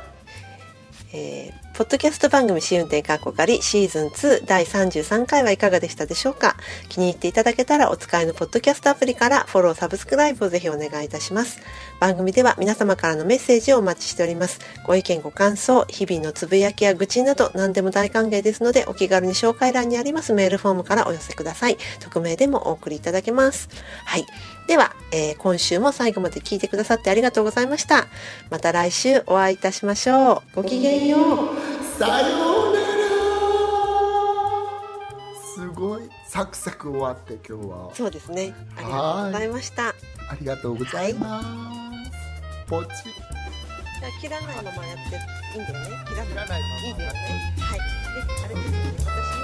[1.13, 6.57] えーポッドキャスト番組試運転かっこかりシーズン2第33回はいかがでしたでしょうか？
[6.89, 11.61] 気に入っていただけたらお使いのポッドキャストアプリからフォロー、サブスクライブをぜひお願いいたします。
[12.01, 14.59] 番組では皆様からのメッセージをお待ちしております。
[14.89, 21.79] ご意見、ご感想、日々のつぶやきや愚痴など何でも大歓迎ですのでお気軽に紹介欄にありますメールフォームからお寄せください。
[22.01, 23.69] 匿名でもお送りいただけます。
[24.05, 24.27] はい。
[24.69, 28.07] では、えー今週も最後まで聞いてくださってありがとうございました。
[28.51, 30.57] また来週お会いいたしましょう。
[30.57, 31.21] ごきげんよう。
[31.99, 32.89] さようなら
[35.55, 38.55] すごいサクサク終わって今日はそうですね。
[38.77, 39.89] ありがとうございました。
[39.89, 39.95] あ
[40.39, 41.47] りがとうございます、
[42.69, 42.91] ポチ
[44.21, 45.97] 切らないままやっていいんだよね。
[46.07, 47.55] 切らないいいんだよね。
[47.59, 47.79] はい。
[47.79, 47.85] で、
[48.45, 48.85] あれですよね。
[48.99, 49.38] 私。